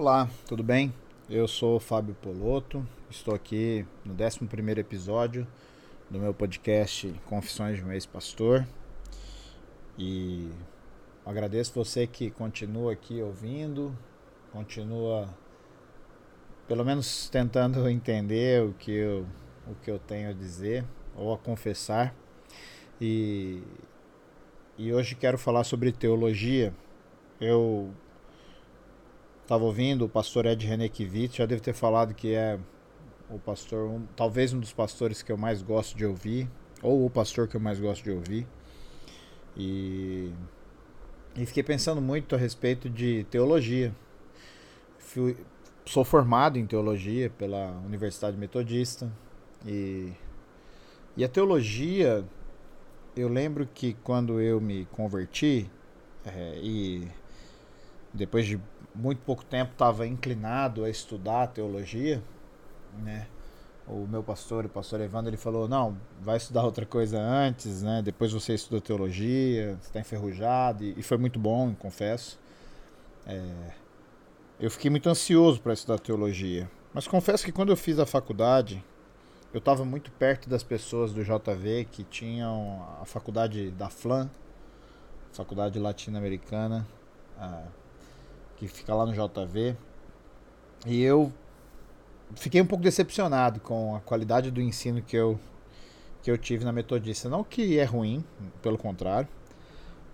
Olá, 0.00 0.30
tudo 0.46 0.62
bem? 0.62 0.94
Eu 1.28 1.48
sou 1.48 1.74
o 1.74 1.80
Fábio 1.80 2.14
Poloto, 2.22 2.86
estou 3.10 3.34
aqui 3.34 3.84
no 4.04 4.14
11 4.14 4.78
episódio 4.78 5.44
do 6.08 6.20
meu 6.20 6.32
podcast 6.32 7.12
Confissões 7.26 7.78
de 7.78 7.84
um 7.84 7.90
Ex-Pastor 7.90 8.64
e 9.98 10.52
agradeço 11.26 11.74
você 11.74 12.06
que 12.06 12.30
continua 12.30 12.92
aqui 12.92 13.20
ouvindo, 13.20 13.92
continua 14.52 15.28
pelo 16.68 16.84
menos 16.84 17.28
tentando 17.28 17.86
entender 17.90 18.62
o 18.62 18.74
que 18.74 18.92
eu, 18.92 19.26
o 19.66 19.74
que 19.82 19.90
eu 19.90 19.98
tenho 19.98 20.30
a 20.30 20.32
dizer 20.32 20.84
ou 21.16 21.34
a 21.34 21.38
confessar. 21.38 22.14
E, 23.00 23.64
e 24.78 24.92
hoje 24.92 25.16
quero 25.16 25.36
falar 25.36 25.64
sobre 25.64 25.90
teologia. 25.90 26.72
Eu 27.40 27.92
estava 29.48 29.64
ouvindo 29.64 30.04
o 30.04 30.08
pastor 30.10 30.44
Ed 30.44 30.66
Renekiewicz, 30.66 31.36
já 31.36 31.46
deve 31.46 31.62
ter 31.62 31.72
falado 31.72 32.12
que 32.12 32.34
é 32.34 32.58
o 33.30 33.38
pastor, 33.38 33.88
um, 33.88 34.04
talvez 34.14 34.52
um 34.52 34.60
dos 34.60 34.74
pastores 34.74 35.22
que 35.22 35.32
eu 35.32 35.38
mais 35.38 35.62
gosto 35.62 35.96
de 35.96 36.04
ouvir, 36.04 36.46
ou 36.82 37.06
o 37.06 37.08
pastor 37.08 37.48
que 37.48 37.56
eu 37.56 37.60
mais 37.60 37.80
gosto 37.80 38.04
de 38.04 38.10
ouvir. 38.10 38.46
E, 39.56 40.30
e 41.34 41.46
fiquei 41.46 41.62
pensando 41.62 41.98
muito 41.98 42.34
a 42.34 42.38
respeito 42.38 42.90
de 42.90 43.24
teologia. 43.30 43.96
Fui, 44.98 45.34
sou 45.86 46.04
formado 46.04 46.58
em 46.58 46.66
teologia 46.66 47.30
pela 47.30 47.70
Universidade 47.86 48.36
Metodista 48.36 49.10
e, 49.64 50.12
e 51.16 51.24
a 51.24 51.28
teologia, 51.28 52.22
eu 53.16 53.30
lembro 53.30 53.66
que 53.66 53.94
quando 54.04 54.42
eu 54.42 54.60
me 54.60 54.84
converti 54.92 55.70
é, 56.26 56.60
e 56.62 57.08
depois 58.18 58.46
de 58.46 58.60
muito 58.94 59.20
pouco 59.20 59.44
tempo 59.44 59.72
estava 59.72 60.06
inclinado 60.06 60.84
a 60.84 60.90
estudar 60.90 61.46
teologia, 61.48 62.22
né? 63.02 63.26
O 63.86 64.06
meu 64.06 64.22
pastor, 64.22 64.66
o 64.66 64.68
pastor 64.68 65.00
Evandro, 65.00 65.30
ele 65.30 65.38
falou: 65.38 65.66
não, 65.66 65.96
vai 66.20 66.36
estudar 66.36 66.64
outra 66.64 66.84
coisa 66.84 67.18
antes, 67.18 67.82
né? 67.82 68.02
Depois 68.02 68.32
você 68.32 68.52
estuda 68.52 68.82
teologia, 68.82 69.78
está 69.80 70.00
enferrujado, 70.00 70.84
e, 70.84 70.94
e, 70.98 71.02
foi 71.02 71.16
muito 71.16 71.38
bom, 71.38 71.74
confesso. 71.74 72.38
É, 73.26 73.72
eu 74.60 74.70
fiquei 74.70 74.90
muito 74.90 75.08
ansioso 75.08 75.60
para 75.60 75.72
estudar 75.72 75.98
teologia, 75.98 76.70
mas 76.92 77.06
confesso 77.06 77.44
que 77.44 77.52
quando 77.52 77.70
eu 77.70 77.76
fiz 77.76 77.98
a 77.98 78.04
faculdade, 78.04 78.84
eu 79.54 79.58
estava 79.58 79.84
muito 79.84 80.10
perto 80.12 80.50
das 80.50 80.62
pessoas 80.62 81.12
do 81.14 81.22
JV 81.24 81.86
que 81.90 82.04
tinham 82.04 82.86
a 83.00 83.06
faculdade 83.06 83.70
da 83.70 83.88
FLAM, 83.88 84.28
Faculdade 85.32 85.78
Latino-Americana, 85.78 86.86
que 88.58 88.66
fica 88.66 88.94
lá 88.94 89.06
no 89.06 89.12
JV. 89.12 89.76
E 90.86 91.02
eu 91.02 91.32
fiquei 92.34 92.60
um 92.60 92.66
pouco 92.66 92.82
decepcionado 92.82 93.60
com 93.60 93.96
a 93.96 94.00
qualidade 94.00 94.50
do 94.50 94.60
ensino 94.60 95.00
que 95.00 95.16
eu, 95.16 95.38
que 96.22 96.30
eu 96.30 96.36
tive 96.36 96.64
na 96.64 96.72
Metodista. 96.72 97.28
Não 97.28 97.44
que 97.44 97.78
é 97.78 97.84
ruim, 97.84 98.24
pelo 98.60 98.76
contrário, 98.76 99.28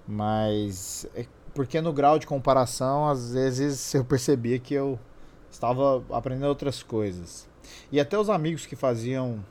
mas 0.07 1.07
é 1.15 1.27
porque 1.55 1.81
no 1.81 1.93
grau 1.93 2.19
de 2.19 2.27
comparação, 2.27 3.09
às 3.09 3.33
vezes 3.33 3.93
eu 3.95 4.05
percebia 4.05 4.59
que 4.59 4.75
eu 4.75 4.99
estava 5.51 6.05
aprendendo 6.11 6.49
outras 6.49 6.83
coisas. 6.83 7.49
E 7.91 7.99
até 7.99 8.19
os 8.19 8.29
amigos 8.29 8.67
que 8.67 8.77
faziam 8.77 9.43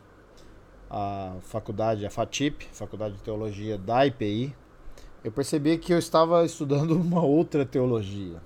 a 0.89 1.37
faculdade, 1.41 2.05
a 2.05 2.09
FATIP, 2.11 2.67
Faculdade 2.71 3.15
de 3.15 3.23
Teologia 3.23 3.79
da 3.79 4.05
IPI, 4.05 4.55
eu 5.23 5.31
percebia 5.31 5.77
que 5.77 5.91
eu 5.91 5.97
estava 5.97 6.45
estudando 6.45 6.91
uma 6.99 7.23
outra 7.23 7.65
teologia. 7.65 8.39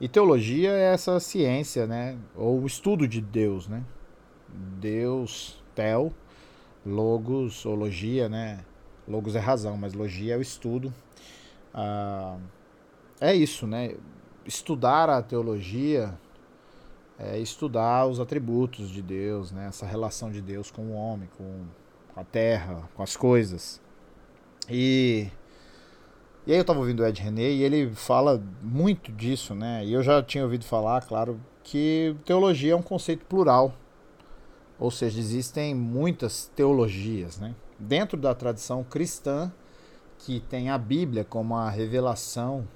E 0.00 0.08
teologia 0.08 0.72
é 0.72 0.92
essa 0.92 1.18
ciência, 1.18 1.86
né? 1.86 2.18
Ou 2.34 2.60
o 2.60 2.66
estudo 2.66 3.08
de 3.08 3.20
Deus, 3.20 3.66
né? 3.66 3.82
Deus, 4.78 5.62
tel, 5.74 6.12
logos, 6.84 7.64
ou 7.64 7.74
logia, 7.74 8.28
né? 8.28 8.64
Logos 9.08 9.34
é 9.34 9.38
razão, 9.38 9.76
mas 9.76 9.94
logia 9.94 10.34
é 10.34 10.36
o 10.36 10.42
estudo. 10.42 10.92
Ah, 11.72 12.36
é 13.20 13.34
isso, 13.34 13.66
né? 13.66 13.94
Estudar 14.44 15.08
a 15.08 15.22
teologia 15.22 16.12
é 17.18 17.38
estudar 17.38 18.06
os 18.06 18.20
atributos 18.20 18.90
de 18.90 19.00
Deus, 19.00 19.50
né? 19.50 19.66
Essa 19.68 19.86
relação 19.86 20.30
de 20.30 20.42
Deus 20.42 20.70
com 20.70 20.82
o 20.82 20.92
homem, 20.92 21.28
com 21.38 21.64
a 22.14 22.22
terra, 22.22 22.88
com 22.94 23.02
as 23.02 23.16
coisas. 23.16 23.80
E 24.68 25.28
e 26.46 26.52
aí 26.52 26.58
eu 26.58 26.60
estava 26.60 26.78
ouvindo 26.78 27.00
o 27.00 27.06
Ed 27.06 27.20
René 27.20 27.50
e 27.50 27.62
ele 27.64 27.90
fala 27.90 28.40
muito 28.62 29.10
disso, 29.10 29.52
né? 29.52 29.84
E 29.84 29.92
eu 29.92 30.00
já 30.00 30.22
tinha 30.22 30.44
ouvido 30.44 30.64
falar, 30.64 31.04
claro, 31.04 31.40
que 31.64 32.14
teologia 32.24 32.72
é 32.72 32.76
um 32.76 32.82
conceito 32.82 33.24
plural. 33.26 33.74
Ou 34.78 34.88
seja, 34.88 35.18
existem 35.18 35.74
muitas 35.74 36.48
teologias, 36.54 37.36
né? 37.40 37.52
Dentro 37.76 38.16
da 38.16 38.32
tradição 38.32 38.84
cristã, 38.84 39.52
que 40.18 40.38
tem 40.38 40.70
a 40.70 40.78
Bíblia 40.78 41.24
como 41.24 41.56
a 41.56 41.68
revelação 41.68 42.68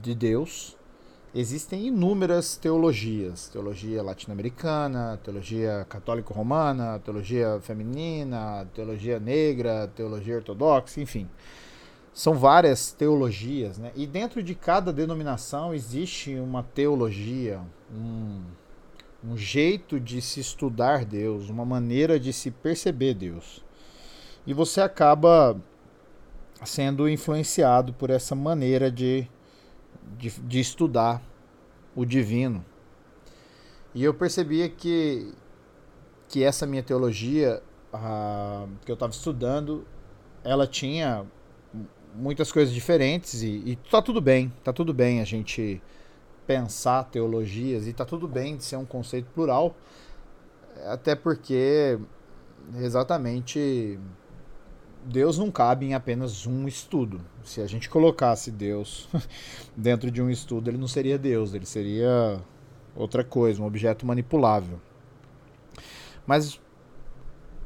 de 0.00 0.14
Deus, 0.14 0.78
existem 1.34 1.88
inúmeras 1.88 2.56
teologias: 2.56 3.50
teologia 3.50 4.02
latino-americana, 4.02 5.20
teologia 5.22 5.84
católico-romana, 5.90 6.98
teologia 7.00 7.60
feminina, 7.60 8.66
teologia 8.72 9.20
negra, 9.20 9.88
teologia 9.94 10.36
ortodoxa, 10.36 11.02
enfim 11.02 11.28
são 12.16 12.32
várias 12.32 12.92
teologias, 12.92 13.76
né? 13.76 13.92
E 13.94 14.06
dentro 14.06 14.42
de 14.42 14.54
cada 14.54 14.90
denominação 14.90 15.74
existe 15.74 16.34
uma 16.36 16.62
teologia, 16.62 17.60
um, 17.92 18.40
um 19.22 19.36
jeito 19.36 20.00
de 20.00 20.22
se 20.22 20.40
estudar 20.40 21.04
Deus, 21.04 21.50
uma 21.50 21.66
maneira 21.66 22.18
de 22.18 22.32
se 22.32 22.50
perceber 22.50 23.12
Deus. 23.12 23.62
E 24.46 24.54
você 24.54 24.80
acaba 24.80 25.60
sendo 26.64 27.06
influenciado 27.06 27.92
por 27.92 28.08
essa 28.08 28.34
maneira 28.34 28.90
de, 28.90 29.28
de, 30.16 30.30
de 30.30 30.58
estudar 30.58 31.22
o 31.94 32.06
divino. 32.06 32.64
E 33.94 34.02
eu 34.02 34.14
percebia 34.14 34.70
que, 34.70 35.34
que 36.28 36.42
essa 36.42 36.66
minha 36.66 36.82
teologia, 36.82 37.62
ah, 37.92 38.66
que 38.86 38.90
eu 38.90 38.94
estava 38.94 39.12
estudando, 39.12 39.86
ela 40.42 40.66
tinha 40.66 41.26
muitas 42.16 42.50
coisas 42.50 42.72
diferentes 42.72 43.42
e, 43.42 43.62
e 43.64 43.76
tá 43.90 44.00
tudo 44.00 44.20
bem, 44.20 44.52
tá 44.64 44.72
tudo 44.72 44.92
bem 44.92 45.20
a 45.20 45.24
gente 45.24 45.82
pensar 46.46 47.04
teologias 47.04 47.86
e 47.86 47.92
tá 47.92 48.04
tudo 48.04 48.26
bem 48.26 48.56
de 48.56 48.64
ser 48.64 48.76
um 48.76 48.84
conceito 48.84 49.26
plural, 49.34 49.74
até 50.86 51.14
porque 51.14 51.98
exatamente 52.78 53.98
Deus 55.04 55.38
não 55.38 55.50
cabe 55.50 55.86
em 55.86 55.94
apenas 55.94 56.46
um 56.46 56.66
estudo. 56.66 57.20
Se 57.44 57.60
a 57.60 57.66
gente 57.66 57.88
colocasse 57.88 58.50
Deus 58.50 59.08
dentro 59.76 60.10
de 60.10 60.22
um 60.22 60.30
estudo, 60.30 60.70
ele 60.70 60.78
não 60.78 60.88
seria 60.88 61.18
Deus, 61.18 61.54
ele 61.54 61.66
seria 61.66 62.40
outra 62.94 63.22
coisa, 63.22 63.62
um 63.62 63.66
objeto 63.66 64.06
manipulável. 64.06 64.80
Mas 66.26 66.60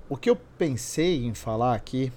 o 0.08 0.16
que 0.16 0.28
eu 0.28 0.36
pensei 0.58 1.24
em 1.24 1.34
falar 1.34 1.74
aqui 1.74 2.12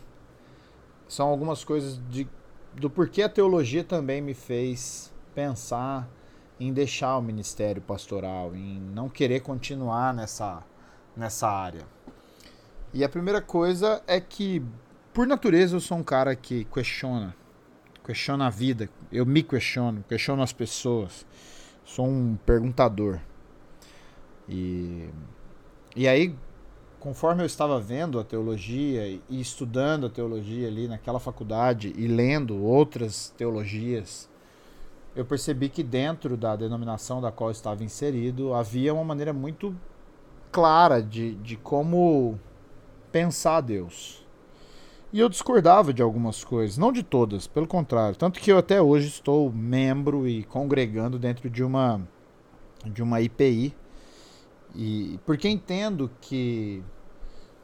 são 1.14 1.28
algumas 1.28 1.64
coisas 1.64 2.02
de, 2.10 2.28
do 2.74 2.90
porquê 2.90 3.22
a 3.22 3.30
teologia 3.30 3.84
também 3.84 4.22
me 4.22 4.34
fez 4.34 5.14
pensar 5.36 6.10
em 6.60 6.74
deixar 6.74 7.18
o 7.18 7.22
ministério 7.22 7.82
pastoral, 7.82 8.56
em 8.56 8.80
não 8.80 9.10
querer 9.10 9.42
continuar 9.42 10.14
nessa, 10.14 10.64
nessa 11.16 11.48
área. 11.48 11.86
E 12.94 13.04
a 13.04 13.10
primeira 13.10 13.42
coisa 13.42 14.02
é 14.08 14.20
que, 14.20 14.64
por 15.14 15.28
natureza, 15.28 15.76
eu 15.76 15.80
sou 15.80 15.98
um 15.98 16.04
cara 16.04 16.36
que 16.36 16.66
questiona, 16.66 17.36
questiona 18.04 18.48
a 18.48 18.50
vida, 18.50 18.90
eu 19.12 19.26
me 19.26 19.44
questiono, 19.44 20.04
questiono 20.08 20.42
as 20.42 20.54
pessoas, 20.54 21.26
sou 21.84 22.08
um 22.08 22.36
perguntador. 22.46 23.20
E, 24.48 25.10
e 25.96 26.08
aí, 26.08 26.36
conforme 27.04 27.44
eu 27.44 27.46
estava 27.46 27.82
vendo 27.82 28.18
a 28.18 28.24
teologia 28.24 29.06
e 29.06 29.22
estudando 29.30 30.06
a 30.06 30.10
teologia 30.10 30.70
ali 30.70 30.88
naquela 30.88 31.20
faculdade 31.20 31.94
e 31.98 32.08
lendo 32.08 32.64
outras 32.64 33.34
teologias, 33.38 34.30
eu 35.14 35.26
percebi 35.26 35.68
que 35.68 35.84
dentro 35.84 36.38
da 36.38 36.56
denominação 36.56 37.20
da 37.20 37.30
qual 37.30 37.50
eu 37.50 37.52
estava 37.52 37.84
inserido 37.84 38.54
havia 38.54 38.94
uma 38.94 39.04
maneira 39.04 39.34
muito 39.34 39.76
clara 40.50 41.04
de, 41.04 41.36
de 41.36 41.58
como 41.58 42.40
pensar 43.12 43.60
Deus. 43.60 44.26
E 45.12 45.20
eu 45.20 45.28
discordava 45.28 45.94
de 45.94 46.02
algumas 46.02 46.42
coisas, 46.42 46.78
não 46.78 46.94
de 46.94 47.04
todas, 47.04 47.48
pelo 47.48 47.68
contrário. 47.68 48.16
Tanto 48.16 48.40
que 48.40 48.50
eu 48.50 48.58
até 48.58 48.82
hoje 48.82 49.10
estou 49.10 49.52
membro 49.52 50.26
e 50.26 50.46
congregando 50.46 51.20
dentro 51.20 51.50
de 51.50 51.66
uma, 51.66 52.00
de 52.86 53.04
uma 53.04 53.20
IPI. 53.20 53.76
E 54.74 55.20
porque 55.26 55.48
entendo 55.50 56.10
que 56.22 56.82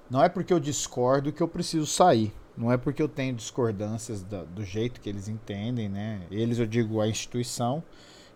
não 0.09 0.23
é 0.23 0.29
porque 0.29 0.51
eu 0.51 0.59
discordo 0.59 1.31
que 1.31 1.41
eu 1.41 1.47
preciso 1.47 1.85
sair. 1.85 2.33
Não 2.57 2.71
é 2.71 2.77
porque 2.77 3.01
eu 3.01 3.07
tenho 3.07 3.33
discordâncias 3.33 4.21
da, 4.21 4.43
do 4.43 4.65
jeito 4.65 4.99
que 4.99 5.07
eles 5.07 5.29
entendem, 5.29 5.87
né? 5.87 6.21
Eles, 6.29 6.59
eu 6.59 6.65
digo, 6.65 6.99
a 6.99 7.07
instituição 7.07 7.83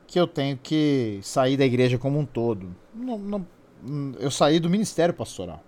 que 0.07 0.19
eu 0.19 0.27
tenho 0.27 0.57
que 0.57 1.19
sair 1.23 1.57
da 1.57 1.65
igreja 1.65 1.97
como 1.97 2.19
um 2.19 2.25
todo. 2.25 2.73
Não, 2.93 3.17
não, 3.17 3.45
eu 4.19 4.31
saí 4.31 4.59
do 4.59 4.69
ministério 4.69 5.13
pastoral. 5.13 5.61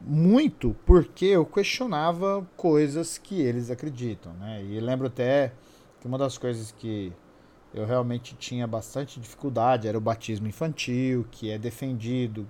Muito 0.00 0.76
porque 0.86 1.26
eu 1.26 1.44
questionava 1.44 2.48
coisas 2.56 3.18
que 3.18 3.40
eles 3.40 3.70
acreditam. 3.70 4.32
Né? 4.34 4.64
E 4.64 4.80
lembro 4.80 5.08
até 5.08 5.52
que 6.00 6.06
uma 6.06 6.16
das 6.16 6.38
coisas 6.38 6.72
que 6.72 7.12
eu 7.74 7.84
realmente 7.84 8.34
tinha 8.36 8.66
bastante 8.66 9.20
dificuldade 9.20 9.88
era 9.88 9.98
o 9.98 10.00
batismo 10.00 10.46
infantil, 10.46 11.26
que 11.30 11.50
é 11.50 11.58
defendido 11.58 12.48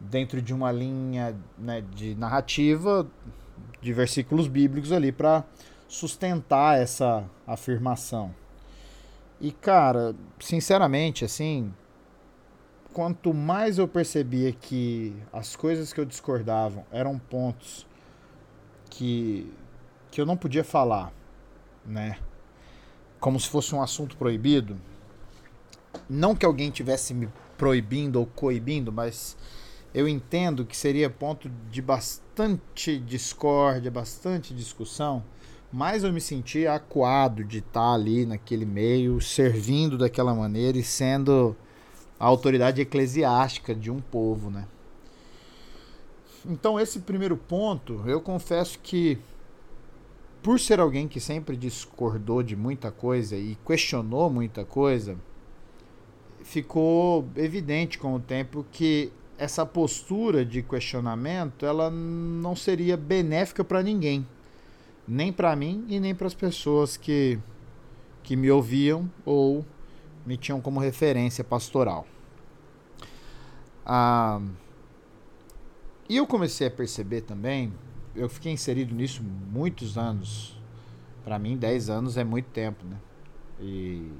dentro 0.00 0.40
de 0.40 0.54
uma 0.54 0.72
linha 0.72 1.36
né, 1.58 1.82
de 1.94 2.14
narrativa 2.14 3.06
de 3.80 3.92
versículos 3.92 4.48
bíblicos 4.48 4.92
ali 4.92 5.12
para 5.12 5.44
sustentar 5.86 6.78
essa 6.78 7.24
afirmação. 7.46 8.34
E 9.40 9.50
cara, 9.50 10.14
sinceramente, 10.38 11.24
assim, 11.24 11.72
quanto 12.92 13.32
mais 13.32 13.78
eu 13.78 13.88
percebia 13.88 14.52
que 14.52 15.14
as 15.32 15.56
coisas 15.56 15.92
que 15.92 16.00
eu 16.00 16.04
discordava 16.04 16.84
eram 16.90 17.18
pontos 17.18 17.86
que 18.88 19.52
que 20.10 20.20
eu 20.20 20.26
não 20.26 20.36
podia 20.36 20.64
falar, 20.64 21.12
né? 21.86 22.18
Como 23.20 23.38
se 23.38 23.48
fosse 23.48 23.72
um 23.74 23.80
assunto 23.80 24.16
proibido. 24.16 24.76
Não 26.08 26.34
que 26.34 26.44
alguém 26.44 26.68
tivesse 26.70 27.14
me 27.14 27.28
proibindo 27.56 28.16
ou 28.16 28.26
coibindo, 28.26 28.90
mas 28.90 29.36
eu 29.94 30.08
entendo 30.08 30.64
que 30.64 30.76
seria 30.76 31.10
ponto 31.10 31.50
de 31.70 31.82
bastante 31.82 32.98
discórdia, 32.98 33.90
bastante 33.90 34.54
discussão 34.54 35.22
mais 35.72 36.02
eu 36.02 36.12
me 36.12 36.20
senti 36.20 36.66
acuado 36.66 37.44
de 37.44 37.58
estar 37.58 37.94
ali 37.94 38.26
naquele 38.26 38.64
meio, 38.64 39.20
servindo 39.20 39.96
daquela 39.96 40.34
maneira 40.34 40.76
e 40.76 40.82
sendo 40.82 41.56
a 42.18 42.26
autoridade 42.26 42.80
eclesiástica 42.80 43.74
de 43.74 43.90
um 43.90 44.00
povo, 44.00 44.50
né? 44.50 44.66
Então 46.44 46.80
esse 46.80 47.00
primeiro 47.00 47.36
ponto, 47.36 48.02
eu 48.06 48.20
confesso 48.20 48.78
que 48.80 49.18
por 50.42 50.58
ser 50.58 50.80
alguém 50.80 51.06
que 51.06 51.20
sempre 51.20 51.56
discordou 51.56 52.42
de 52.42 52.56
muita 52.56 52.90
coisa 52.90 53.36
e 53.36 53.56
questionou 53.64 54.28
muita 54.28 54.64
coisa, 54.64 55.16
ficou 56.42 57.28
evidente 57.36 57.98
com 57.98 58.14
o 58.14 58.20
tempo 58.20 58.64
que 58.72 59.12
essa 59.40 59.64
postura 59.64 60.44
de 60.44 60.62
questionamento, 60.62 61.64
ela 61.64 61.90
não 61.90 62.54
seria 62.54 62.96
benéfica 62.96 63.64
para 63.64 63.82
ninguém 63.82 64.24
nem 65.10 65.32
para 65.32 65.56
mim 65.56 65.84
e 65.88 65.98
nem 65.98 66.14
para 66.14 66.28
as 66.28 66.34
pessoas 66.34 66.96
que, 66.96 67.36
que 68.22 68.36
me 68.36 68.48
ouviam 68.48 69.10
ou 69.24 69.66
me 70.24 70.36
tinham 70.36 70.60
como 70.60 70.78
referência 70.78 71.42
pastoral. 71.42 72.06
Ah, 73.84 74.40
e 76.08 76.16
eu 76.16 76.28
comecei 76.28 76.68
a 76.68 76.70
perceber 76.70 77.22
também, 77.22 77.72
eu 78.14 78.28
fiquei 78.28 78.52
inserido 78.52 78.94
nisso 78.94 79.20
muitos 79.22 79.98
anos. 79.98 80.56
Para 81.24 81.40
mim, 81.40 81.56
10 81.56 81.90
anos 81.90 82.16
é 82.16 82.22
muito 82.22 82.46
tempo, 82.46 82.84
né? 82.86 82.96
E 83.60 84.10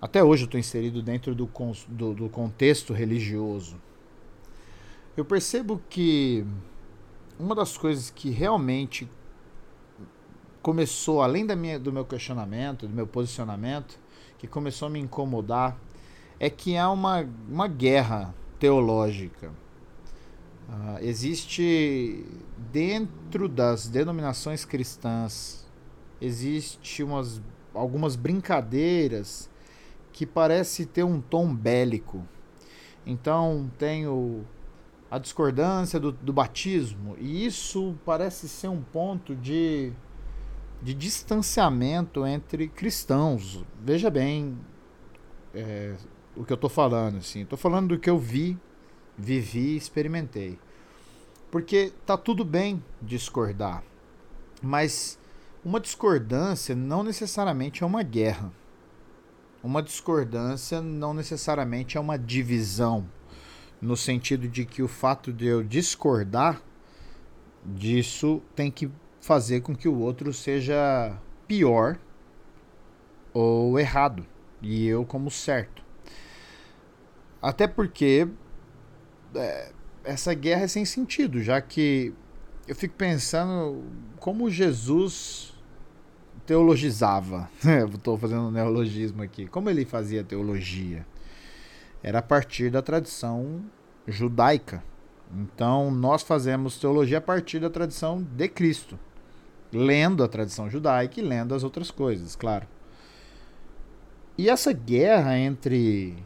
até 0.00 0.24
hoje 0.24 0.44
eu 0.44 0.46
estou 0.46 0.58
inserido 0.58 1.02
dentro 1.02 1.34
do, 1.34 1.48
do, 1.88 2.14
do 2.14 2.28
contexto 2.30 2.94
religioso. 2.94 3.76
Eu 5.16 5.24
percebo 5.24 5.80
que 5.88 6.44
uma 7.38 7.54
das 7.54 7.76
coisas 7.76 8.10
que 8.10 8.30
realmente 8.30 9.08
começou, 10.60 11.22
além 11.22 11.46
da 11.46 11.54
minha, 11.54 11.78
do 11.78 11.92
meu 11.92 12.04
questionamento, 12.04 12.88
do 12.88 12.94
meu 12.94 13.06
posicionamento, 13.06 13.98
que 14.38 14.46
começou 14.46 14.86
a 14.86 14.90
me 14.90 14.98
incomodar, 14.98 15.76
é 16.40 16.50
que 16.50 16.76
há 16.76 16.90
uma, 16.90 17.28
uma 17.48 17.68
guerra 17.68 18.34
teológica. 18.58 19.52
Uh, 20.68 20.98
existe 21.00 22.24
dentro 22.72 23.48
das 23.48 23.86
denominações 23.86 24.64
cristãs 24.64 25.64
existe 26.20 27.02
umas, 27.02 27.42
algumas 27.72 28.16
brincadeiras 28.16 29.50
que 30.12 30.24
parece 30.24 30.86
ter 30.86 31.04
um 31.04 31.20
tom 31.20 31.54
bélico. 31.54 32.26
Então 33.04 33.70
tem 33.78 34.06
o, 34.06 34.42
a 35.10 35.18
discordância 35.18 36.00
do, 36.00 36.12
do 36.12 36.32
batismo 36.32 37.16
e 37.18 37.46
isso 37.46 37.94
parece 38.04 38.48
ser 38.48 38.68
um 38.68 38.82
ponto 38.82 39.34
de 39.34 39.92
de 40.84 40.92
distanciamento 40.92 42.26
entre 42.26 42.68
cristãos. 42.68 43.64
Veja 43.80 44.10
bem 44.10 44.58
é, 45.54 45.94
o 46.36 46.44
que 46.44 46.52
eu 46.52 46.56
estou 46.56 46.68
falando. 46.68 47.16
Assim. 47.16 47.40
Estou 47.40 47.58
falando 47.58 47.88
do 47.88 47.98
que 47.98 48.10
eu 48.10 48.18
vi, 48.18 48.58
vivi, 49.16 49.76
experimentei. 49.76 50.58
Porque 51.50 51.92
tá 52.04 52.18
tudo 52.18 52.44
bem 52.44 52.84
discordar, 53.00 53.82
mas 54.60 55.18
uma 55.64 55.80
discordância 55.80 56.74
não 56.74 57.02
necessariamente 57.02 57.82
é 57.82 57.86
uma 57.86 58.02
guerra. 58.02 58.52
Uma 59.62 59.82
discordância 59.82 60.82
não 60.82 61.14
necessariamente 61.14 61.96
é 61.96 62.00
uma 62.00 62.18
divisão, 62.18 63.08
no 63.80 63.96
sentido 63.96 64.48
de 64.48 64.64
que 64.64 64.82
o 64.82 64.88
fato 64.88 65.32
de 65.32 65.46
eu 65.46 65.62
discordar 65.62 66.62
disso 67.64 68.42
tem 68.54 68.70
que 68.70 68.90
fazer 69.20 69.60
com 69.60 69.74
que 69.74 69.88
o 69.88 69.98
outro 69.98 70.32
seja 70.32 71.16
pior 71.46 71.98
ou 73.32 73.78
errado 73.78 74.26
e 74.60 74.86
eu 74.86 75.04
como 75.04 75.30
certo. 75.30 75.82
Até 77.40 77.66
porque 77.66 78.28
é, 79.34 79.72
essa 80.04 80.32
guerra 80.34 80.62
é 80.62 80.68
sem 80.68 80.84
sentido, 80.84 81.42
já 81.42 81.60
que 81.60 82.12
eu 82.66 82.74
fico 82.74 82.94
pensando 82.94 83.82
como 84.18 84.50
Jesus 84.50 85.54
teologizava. 86.46 87.50
Estou 87.94 88.16
fazendo 88.16 88.42
um 88.42 88.50
neologismo 88.50 89.22
aqui. 89.22 89.46
Como 89.46 89.68
ele 89.68 89.84
fazia 89.84 90.24
teologia? 90.24 91.06
Era 92.04 92.20
a 92.20 92.22
partir 92.22 92.70
da 92.70 92.80
tradição 92.80 93.64
judaica. 94.06 94.84
Então, 95.32 95.90
nós 95.90 96.22
fazemos 96.22 96.78
teologia 96.78 97.18
a 97.18 97.20
partir 97.20 97.58
da 97.58 97.68
tradição 97.68 98.22
de 98.22 98.46
Cristo 98.46 98.96
lendo 99.74 100.22
a 100.22 100.28
tradição 100.28 100.70
judaica 100.70 101.18
e 101.18 101.22
lendo 101.22 101.54
as 101.54 101.64
outras 101.64 101.90
coisas, 101.90 102.36
claro. 102.36 102.66
E 104.38 104.48
essa 104.48 104.72
guerra 104.72 105.36
entre 105.36 106.16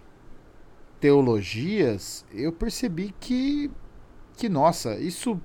teologias, 1.00 2.25
eu 2.32 2.52
percebi 2.52 3.14
que 3.18 3.70
que 4.37 4.49
nossa, 4.49 4.99
isso 4.99 5.40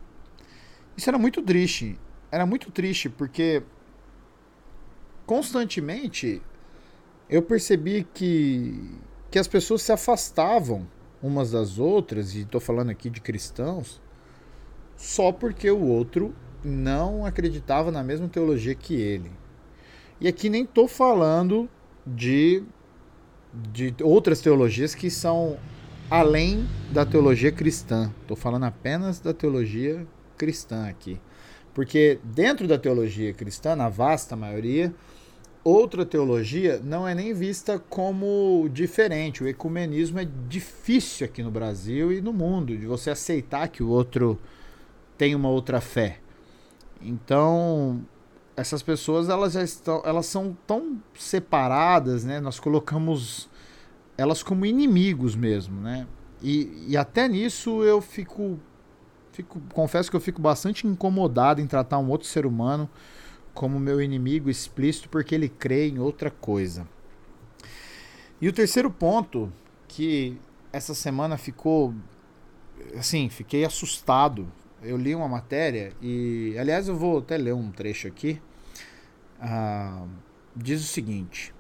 isso 0.96 1.10
era 1.10 1.18
muito 1.18 1.42
triste. 1.42 2.00
Era 2.32 2.46
muito 2.46 2.72
triste 2.72 3.10
porque 3.10 3.64
constantemente 5.26 6.42
eu 7.30 7.42
percebi 7.42 8.06
que 8.14 8.98
que 9.34 9.40
as 9.40 9.48
pessoas 9.48 9.82
se 9.82 9.92
afastavam 9.92 10.88
umas 11.20 11.50
das 11.50 11.80
outras, 11.80 12.36
e 12.36 12.42
estou 12.42 12.62
falando 12.62 12.92
aqui 12.92 13.10
de 13.10 13.20
cristãos, 13.20 14.00
só 14.96 15.32
porque 15.32 15.72
o 15.72 15.82
outro 15.88 16.36
não 16.64 17.26
acreditava 17.26 17.90
na 17.90 18.04
mesma 18.04 18.28
teologia 18.28 18.76
que 18.76 18.94
ele. 18.94 19.32
E 20.22 20.28
aqui 20.28 20.52
nem 20.52 20.66
estou 20.66 20.88
falando 20.88 21.68
de, 22.06 22.64
de 23.72 23.96
outras 24.04 24.40
teologias 24.40 24.94
que 24.94 25.10
são 25.10 25.58
além 26.12 26.70
da 26.92 27.04
teologia 27.04 27.52
cristã. 27.52 28.14
Estou 28.22 28.38
falando 28.38 28.66
apenas 28.66 29.20
da 29.20 29.34
teologia 29.34 30.06
cristã 30.38 30.88
aqui. 30.88 31.20
Porque 31.74 32.20
dentro 32.24 32.68
da 32.68 32.78
teologia 32.78 33.34
cristã, 33.34 33.76
na 33.76 33.90
vasta 33.90 34.36
maioria, 34.36 34.94
outra 35.64 36.06
teologia 36.06 36.82
não 36.84 37.08
é 37.08 37.16
nem 37.16 37.34
vista 37.34 37.80
como 37.80 38.70
diferente. 38.72 39.44
O 39.44 39.48
ecumenismo 39.48 40.20
é 40.20 40.28
difícil 40.48 41.26
aqui 41.26 41.42
no 41.42 41.50
Brasil 41.50 42.12
e 42.12 42.22
no 42.22 42.34
mundo, 42.34 42.78
de 42.78 42.86
você 42.86 43.10
aceitar 43.10 43.68
que 43.70 43.82
o 43.82 43.90
outro 43.90 44.40
tem 45.18 45.34
uma 45.34 45.50
outra 45.50 45.80
fé. 45.80 46.20
Então, 47.02 48.06
essas 48.56 48.84
pessoas 48.84 49.30
elas 49.30 49.54
já 49.54 49.64
estão, 49.64 50.02
elas 50.06 50.26
são 50.26 50.56
tão 50.68 51.02
separadas, 51.18 52.24
né? 52.24 52.40
Nós 52.40 52.60
colocamos 52.60 53.50
elas 54.18 54.44
como 54.44 54.66
inimigos 54.66 55.36
mesmo, 55.36 55.80
né? 55.80 56.08
E, 56.42 56.88
e 56.90 56.98
até 56.98 57.28
nisso 57.28 57.84
eu 57.84 58.02
fico, 58.02 58.60
fico, 59.32 59.62
confesso 59.74 60.10
que 60.10 60.16
eu 60.16 60.22
fico 60.22 60.42
bastante 60.42 60.86
incomodado 60.86 61.62
em 61.62 61.68
tratar 61.68 62.00
um 62.00 62.10
outro 62.10 62.28
ser 62.28 62.46
humano 62.46 62.90
como 63.54 63.80
meu 63.80 64.02
inimigo 64.02 64.50
explícito 64.50 65.10
porque 65.10 65.36
ele 65.36 65.50
crê 65.50 65.88
em 65.88 66.00
outra 66.00 66.32
coisa. 66.32 66.88
E 68.42 68.48
o 68.48 68.54
terceiro 68.54 68.90
ponto 68.92 69.52
que 69.88 70.38
essa 70.72 70.94
semana 70.94 71.38
ficou 71.38 71.94
assim, 72.98 73.30
fiquei 73.30 73.64
assustado, 73.64 74.48
eu 74.82 74.98
li 74.98 75.16
uma 75.16 75.28
matéria 75.28 75.94
e, 76.02 76.56
aliás, 76.58 76.88
eu 76.88 76.96
vou 76.96 77.20
até 77.20 77.38
ler 77.38 77.54
um 77.54 77.72
trecho 77.72 78.08
aqui. 78.08 78.42
Ah, 79.40 80.06
diz 80.56 80.82
o 80.82 80.88
seguinte: 80.88 81.54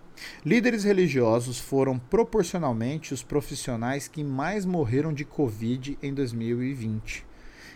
Líderes 0.45 0.83
religiosos 0.83 1.59
foram 1.59 1.97
proporcionalmente 1.97 3.13
os 3.13 3.23
profissionais 3.23 4.07
que 4.07 4.23
mais 4.23 4.65
morreram 4.65 5.13
de 5.13 5.25
Covid 5.25 5.97
em 6.01 6.13
2020. 6.13 7.25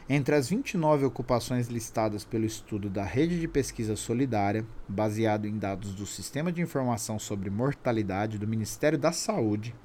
Entre 0.09 0.33
as 0.33 0.47
29 0.47 1.05
ocupações 1.05 1.67
listadas 1.67 2.23
pelo 2.23 2.45
estudo 2.45 2.89
da 2.89 3.03
Rede 3.03 3.41
de 3.41 3.47
Pesquisa 3.47 3.97
Solidária, 3.97 4.65
baseado 4.87 5.45
em 5.45 5.57
dados 5.57 5.93
do 5.93 6.05
Sistema 6.05 6.49
de 6.49 6.61
Informação 6.61 7.19
sobre 7.19 7.49
Mortalidade 7.49 8.37
do 8.37 8.47
Ministério 8.47 8.97
da 8.97 9.11
Saúde, 9.11 9.75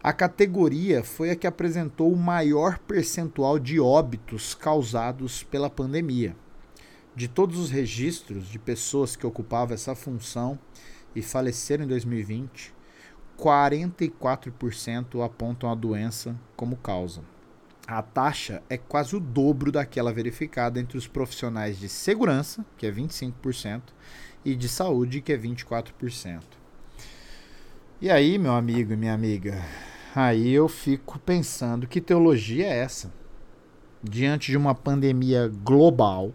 a 0.00 0.12
categoria 0.12 1.02
foi 1.02 1.30
a 1.30 1.36
que 1.36 1.48
apresentou 1.48 2.12
o 2.12 2.16
maior 2.16 2.78
percentual 2.78 3.58
de 3.58 3.80
óbitos 3.80 4.54
causados 4.54 5.42
pela 5.42 5.68
pandemia. 5.68 6.36
De 7.16 7.26
todos 7.26 7.58
os 7.58 7.68
registros 7.68 8.46
de 8.46 8.60
pessoas 8.60 9.16
que 9.16 9.26
ocupavam 9.26 9.74
essa 9.74 9.96
função 9.96 10.56
e 11.12 11.20
faleceram 11.20 11.84
em 11.84 11.88
2020, 11.88 12.72
44% 13.36 15.24
apontam 15.24 15.68
a 15.68 15.74
doença 15.74 16.36
como 16.54 16.76
causa. 16.76 17.22
A 17.86 18.02
taxa 18.02 18.62
é 18.68 18.76
quase 18.76 19.14
o 19.14 19.20
dobro 19.20 19.70
daquela 19.70 20.12
verificada 20.12 20.80
entre 20.80 20.98
os 20.98 21.06
profissionais 21.06 21.78
de 21.78 21.88
segurança, 21.88 22.64
que 22.76 22.86
é 22.86 22.90
25%, 22.90 23.82
e 24.44 24.54
de 24.56 24.68
saúde, 24.68 25.20
que 25.20 25.32
é 25.32 25.38
24%. 25.38 26.42
E 28.00 28.10
aí, 28.10 28.38
meu 28.38 28.52
amigo 28.52 28.92
e 28.92 28.96
minha 28.96 29.14
amiga, 29.14 29.62
Aí 30.18 30.50
eu 30.50 30.66
fico 30.66 31.18
pensando 31.18 31.86
que 31.86 32.00
teologia 32.00 32.64
é 32.64 32.78
essa? 32.78 33.12
Diante 34.02 34.50
de 34.50 34.56
uma 34.56 34.74
pandemia 34.74 35.46
global, 35.62 36.32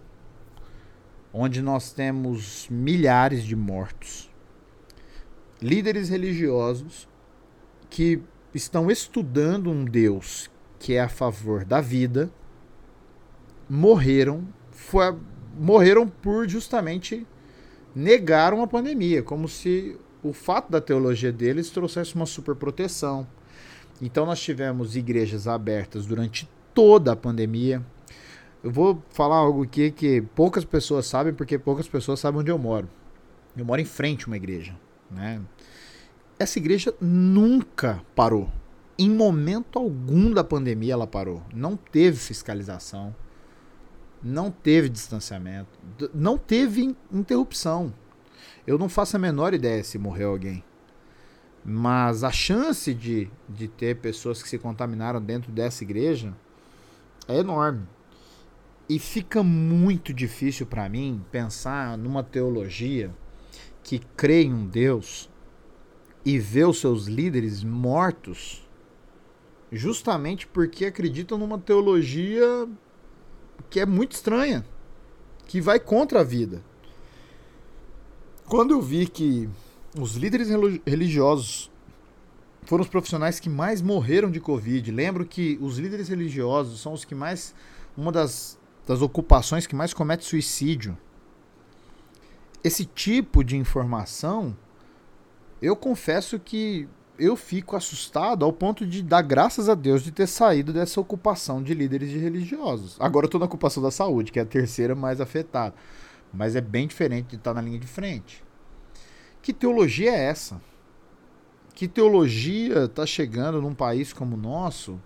onde 1.34 1.63
nós 1.63 1.91
temos 1.91 2.67
milhares 2.70 3.43
de 3.43 3.55
mortos, 3.55 4.29
líderes 5.60 6.10
religiosos 6.10 7.10
que 7.89 8.22
estão 8.53 8.91
estudando 8.91 9.72
um 9.72 9.84
Deus 9.84 10.50
que 10.82 10.94
é 10.96 11.02
a 11.02 11.08
favor 11.08 11.64
da 11.64 11.80
vida, 11.80 12.32
morreram, 13.70 14.48
foi, 14.72 15.16
morreram 15.56 16.08
por 16.08 16.50
justamente 16.50 17.26
negar 17.96 18.52
uma 18.52 18.68
pandemia, 18.68 19.22
como 19.22 19.48
se 19.48 19.96
o 20.24 20.34
fato 20.34 20.72
da 20.72 20.82
teologia 20.82 21.32
deles 21.32 21.70
trouxesse 21.70 22.16
uma 22.16 22.26
superproteção, 22.26 23.28
então 24.02 24.26
nós 24.26 24.42
tivemos 24.42 24.96
igrejas 24.96 25.48
abertas 25.48 26.08
durante 26.08 26.50
toda 26.74 27.12
a 27.12 27.16
pandemia. 27.16 27.86
Eu 28.64 28.72
vou 28.72 29.04
falar 29.12 29.36
algo 29.36 29.64
aqui 29.64 29.92
que 29.92 30.22
poucas 30.34 30.66
pessoas 30.66 31.06
sabem, 31.06 31.32
porque 31.32 31.60
poucas 31.60 31.88
pessoas 31.88 32.20
sabem 32.20 32.42
onde 32.42 32.50
eu 32.50 32.58
moro. 32.58 32.90
Eu 33.56 33.66
moro 33.66 33.80
em 33.80 33.86
frente 33.86 34.26
a 34.26 34.28
uma 34.28 34.38
igreja, 34.38 34.76
né? 35.12 35.40
Essa 36.40 36.58
igreja 36.58 36.92
nunca 37.00 38.02
parou. 38.16 38.50
Em 39.01 39.10
momento 39.10 39.79
algum 39.79 40.31
da 40.31 40.43
pandemia 40.43 40.93
ela 40.93 41.08
parou. 41.08 41.41
Não 41.51 41.75
teve 41.75 42.20
fiscalização, 42.20 43.15
não 44.22 44.51
teve 44.51 44.89
distanciamento, 44.89 45.79
não 46.13 46.38
teve 46.38 46.96
interrupção. 47.12 47.91
Eu 48.67 48.77
não 48.77 48.88
faço 48.88 49.15
a 49.15 49.20
menor 49.20 49.55
ideia 49.55 49.84
se 49.84 49.98
morreu 49.98 50.29
alguém. 50.29 50.63
Mas 51.65 52.24
a 52.24 52.31
chance 52.31 52.93
de, 52.93 53.27
de 53.50 53.67
ter 53.67 53.98
pessoas 53.98 54.43
que 54.43 54.48
se 54.48 54.60
contaminaram 54.60 55.20
dentro 55.20 55.51
dessa 55.51 55.84
igreja 55.84 56.38
é 57.27 57.39
enorme. 57.39 57.88
E 58.88 59.00
fica 59.00 59.41
muito 59.41 60.13
difícil 60.13 60.67
para 60.67 60.88
mim 60.88 61.25
pensar 61.31 61.98
numa 61.98 62.22
teologia 62.22 63.10
que 63.84 63.98
crê 64.15 64.43
em 64.43 64.53
um 64.53 64.67
Deus 64.67 65.27
e 66.24 66.38
vê 66.38 66.63
os 66.63 66.79
seus 66.79 67.08
líderes 67.08 67.63
mortos 67.63 68.61
justamente 69.72 70.46
porque 70.48 70.86
acreditam 70.86 71.38
numa 71.38 71.58
teologia 71.58 72.68
que 73.70 73.80
é 73.80 73.86
muito 73.86 74.13
estranha, 74.13 74.66
que 75.48 75.62
vai 75.62 75.80
contra 75.80 76.22
a 76.22 76.24
vida. 76.24 76.62
Quando 78.46 78.72
eu 78.72 78.82
vi 78.82 79.08
que 79.08 79.50
os 79.98 80.16
líderes 80.16 80.50
religiosos 80.86 81.72
foram 82.63 82.84
os 82.84 82.90
profissionais 82.90 83.40
que 83.40 83.50
mais 83.50 83.82
morreram 83.82 84.30
de 84.30 84.40
Covid. 84.40 84.92
Lembro 84.92 85.25
que 85.25 85.58
os 85.62 85.78
líderes 85.78 86.10
religiosos 86.10 86.80
são 86.80 86.94
os 86.94 87.04
que 87.04 87.16
mais. 87.16 87.54
Uma 87.98 88.12
das, 88.12 88.58
das 88.88 89.01
ocupações 89.01 89.68
que 89.68 89.75
mais 89.75 89.94
comete 89.94 90.24
suicídio. 90.24 90.98
Esse 92.63 92.86
tipo 92.86 93.44
de 93.44 93.58
informação, 93.58 94.56
eu 95.62 95.75
confesso 95.75 96.40
que 96.40 96.88
eu 97.22 97.36
fico 97.36 97.75
assustado 97.75 98.44
ao 98.44 98.51
ponto 98.51 98.84
de 98.84 99.04
dar 99.04 99.22
graças 99.22 99.70
a 99.70 99.75
Deus 99.75 100.01
de 100.01 100.12
ter 100.12 100.25
saído 100.25 100.74
dessa 100.74 101.00
ocupação 101.00 101.62
de 101.62 101.75
líderes 101.75 102.10
de 102.10 102.18
religiosos. 102.18 102.98
Agora 103.00 103.25
eu 103.25 103.28
estou 103.28 103.40
na 103.40 103.46
ocupação 103.46 103.84
da 103.84 103.92
saúde, 103.92 104.32
que 104.32 104.40
é 104.40 104.42
a 104.42 104.46
terceira 104.46 104.96
mais 104.96 105.22
afetada. 105.22 105.75
Mas 106.34 106.56
é 106.56 106.62
bem 106.62 106.88
diferente 106.88 107.28
de 107.28 107.36
estar 107.36 107.54
na 107.54 107.62
linha 107.62 107.78
de 107.78 107.86
frente. 107.86 108.44
Que 109.40 109.54
teologia 109.54 110.10
é 110.10 110.24
essa? 110.24 110.60
Que 111.75 111.88
teologia 111.88 112.86
está 112.86 113.06
chegando 113.06 113.62
num 113.62 113.75
país 113.75 114.12
como 114.12 114.36
o 114.36 114.40
nosso 114.40 115.00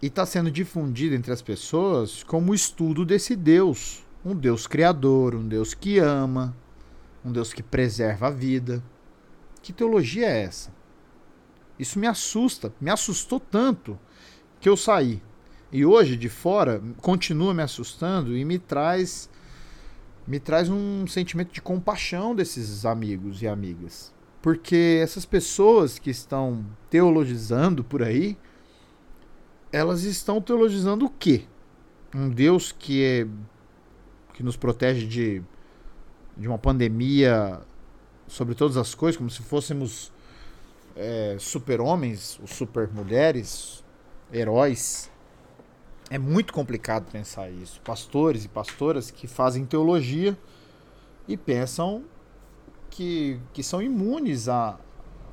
e 0.00 0.06
está 0.06 0.24
sendo 0.24 0.48
difundida 0.48 1.16
entre 1.16 1.32
as 1.32 1.42
pessoas 1.42 2.22
como 2.22 2.54
estudo 2.54 3.04
desse 3.04 3.34
Deus? 3.34 4.06
Um 4.24 4.36
Deus 4.36 4.68
criador, 4.68 5.34
um 5.34 5.48
Deus 5.48 5.74
que 5.74 5.98
ama, 5.98 6.56
um 7.24 7.32
Deus 7.32 7.52
que 7.52 7.64
preserva 7.64 8.28
a 8.28 8.30
vida. 8.30 8.80
Que 9.60 9.72
teologia 9.72 10.28
é 10.28 10.42
essa? 10.44 10.79
Isso 11.80 11.98
me 11.98 12.06
assusta, 12.06 12.74
me 12.78 12.90
assustou 12.90 13.40
tanto 13.40 13.98
que 14.60 14.68
eu 14.68 14.76
saí. 14.76 15.22
E 15.72 15.86
hoje, 15.86 16.14
de 16.14 16.28
fora, 16.28 16.82
continua 17.00 17.54
me 17.54 17.62
assustando 17.62 18.36
e 18.36 18.44
me 18.44 18.58
traz 18.58 19.30
me 20.26 20.38
traz 20.38 20.68
um 20.68 21.06
sentimento 21.06 21.52
de 21.52 21.62
compaixão 21.62 22.34
desses 22.34 22.84
amigos 22.84 23.40
e 23.40 23.48
amigas. 23.48 24.12
Porque 24.42 25.00
essas 25.02 25.24
pessoas 25.24 25.98
que 25.98 26.10
estão 26.10 26.66
teologizando 26.90 27.82
por 27.82 28.02
aí, 28.02 28.36
elas 29.72 30.04
estão 30.04 30.40
teologizando 30.40 31.06
o 31.06 31.10
quê? 31.10 31.44
Um 32.14 32.28
Deus 32.28 32.72
que 32.72 33.02
é 33.02 33.26
que 34.34 34.42
nos 34.42 34.56
protege 34.56 35.06
de, 35.06 35.42
de 36.36 36.46
uma 36.46 36.58
pandemia 36.58 37.60
sobre 38.28 38.54
todas 38.54 38.76
as 38.76 38.94
coisas, 38.94 39.16
como 39.16 39.30
se 39.30 39.42
fôssemos 39.42 40.12
é, 40.96 41.36
super-homens, 41.38 42.38
ou 42.40 42.46
super-mulheres, 42.46 43.84
heróis. 44.32 45.10
É 46.10 46.18
muito 46.18 46.52
complicado 46.52 47.10
pensar 47.10 47.50
isso. 47.50 47.80
Pastores 47.82 48.44
e 48.44 48.48
pastoras 48.48 49.10
que 49.10 49.26
fazem 49.26 49.64
teologia 49.64 50.36
e 51.28 51.36
pensam 51.36 52.04
que, 52.90 53.40
que 53.52 53.62
são 53.62 53.80
imunes 53.80 54.48
à, 54.48 54.78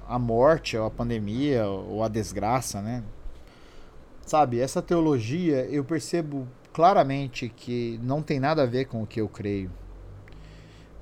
à 0.07 0.19
morte, 0.19 0.77
à 0.77 0.89
pandemia, 0.89 1.67
ou 1.67 2.03
à 2.03 2.07
desgraça, 2.07 2.81
né? 2.81 3.03
Sabe, 4.21 4.59
essa 4.59 4.81
teologia 4.81 5.65
eu 5.65 5.83
percebo 5.83 6.47
claramente 6.73 7.49
que 7.49 7.99
não 8.03 8.21
tem 8.21 8.39
nada 8.39 8.63
a 8.63 8.65
ver 8.65 8.85
com 8.85 9.01
o 9.01 9.07
que 9.07 9.19
eu 9.19 9.27
creio. 9.27 9.71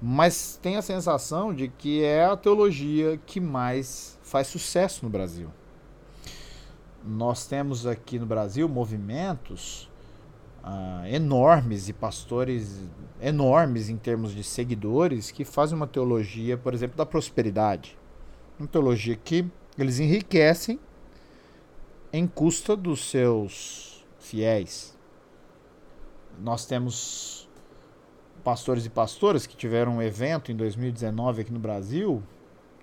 Mas 0.02 0.58
tem 0.62 0.78
a 0.78 0.82
sensação 0.82 1.54
de 1.54 1.68
que 1.68 2.04
é 2.04 2.24
a 2.24 2.38
teologia 2.38 3.20
que 3.26 3.40
mais 3.40 4.15
faz 4.26 4.48
sucesso 4.48 5.06
no 5.06 5.10
Brasil 5.10 5.50
nós 7.06 7.46
temos 7.46 7.86
aqui 7.86 8.18
no 8.18 8.26
Brasil 8.26 8.68
movimentos 8.68 9.90
ah, 10.64 11.04
enormes 11.08 11.88
e 11.88 11.94
pastores 11.94 12.82
enormes 13.22 13.90
em 13.90 13.98
termos 13.98 14.34
de 14.34 14.44
seguidores 14.44 15.30
que 15.30 15.46
fazem 15.46 15.78
uma 15.78 15.86
teologia, 15.86 16.58
por 16.58 16.74
exemplo, 16.74 16.98
da 16.98 17.06
prosperidade. 17.06 17.98
Uma 18.60 18.68
teologia 18.68 19.16
que 19.16 19.46
eles 19.78 20.00
enriquecem 20.00 20.80
em 22.12 22.26
custa 22.26 22.76
dos 22.76 23.10
seus 23.10 24.04
fiéis. 24.20 24.98
Nós 26.40 26.66
temos 26.66 27.48
pastores 28.44 28.86
e 28.86 28.90
pastoras 28.90 29.46
que 29.46 29.56
tiveram 29.56 29.98
um 29.98 30.02
evento 30.02 30.52
em 30.52 30.56
2019 30.56 31.42
aqui 31.42 31.54
no 31.54 31.60
Brasil 31.60 32.24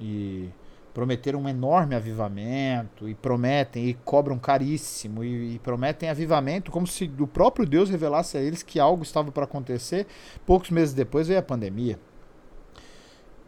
e 0.01 0.49
prometeram 0.93 1.41
um 1.41 1.49
enorme 1.49 1.95
avivamento 1.95 3.09
e 3.09 3.15
prometem 3.15 3.89
e 3.89 3.95
cobram 3.95 4.39
caríssimo 4.39 5.25
e, 5.25 5.55
e, 5.55 5.59
prometem 5.59 6.11
avivamento 6.11 6.71
como 6.71 6.87
se 6.87 7.11
o 7.19 7.27
próprio 7.27 7.67
Deus 7.67 7.89
revelasse 7.89 8.37
a 8.37 8.41
eles 8.41 8.63
que 8.63 8.79
algo 8.79 9.03
estava 9.03 9.33
para 9.33 9.45
acontecer. 9.45 10.07
Poucos 10.45 10.71
meses 10.71 10.95
depois 10.95 11.29
veio 11.29 11.41
a 11.41 11.43
pandemia. 11.43 11.99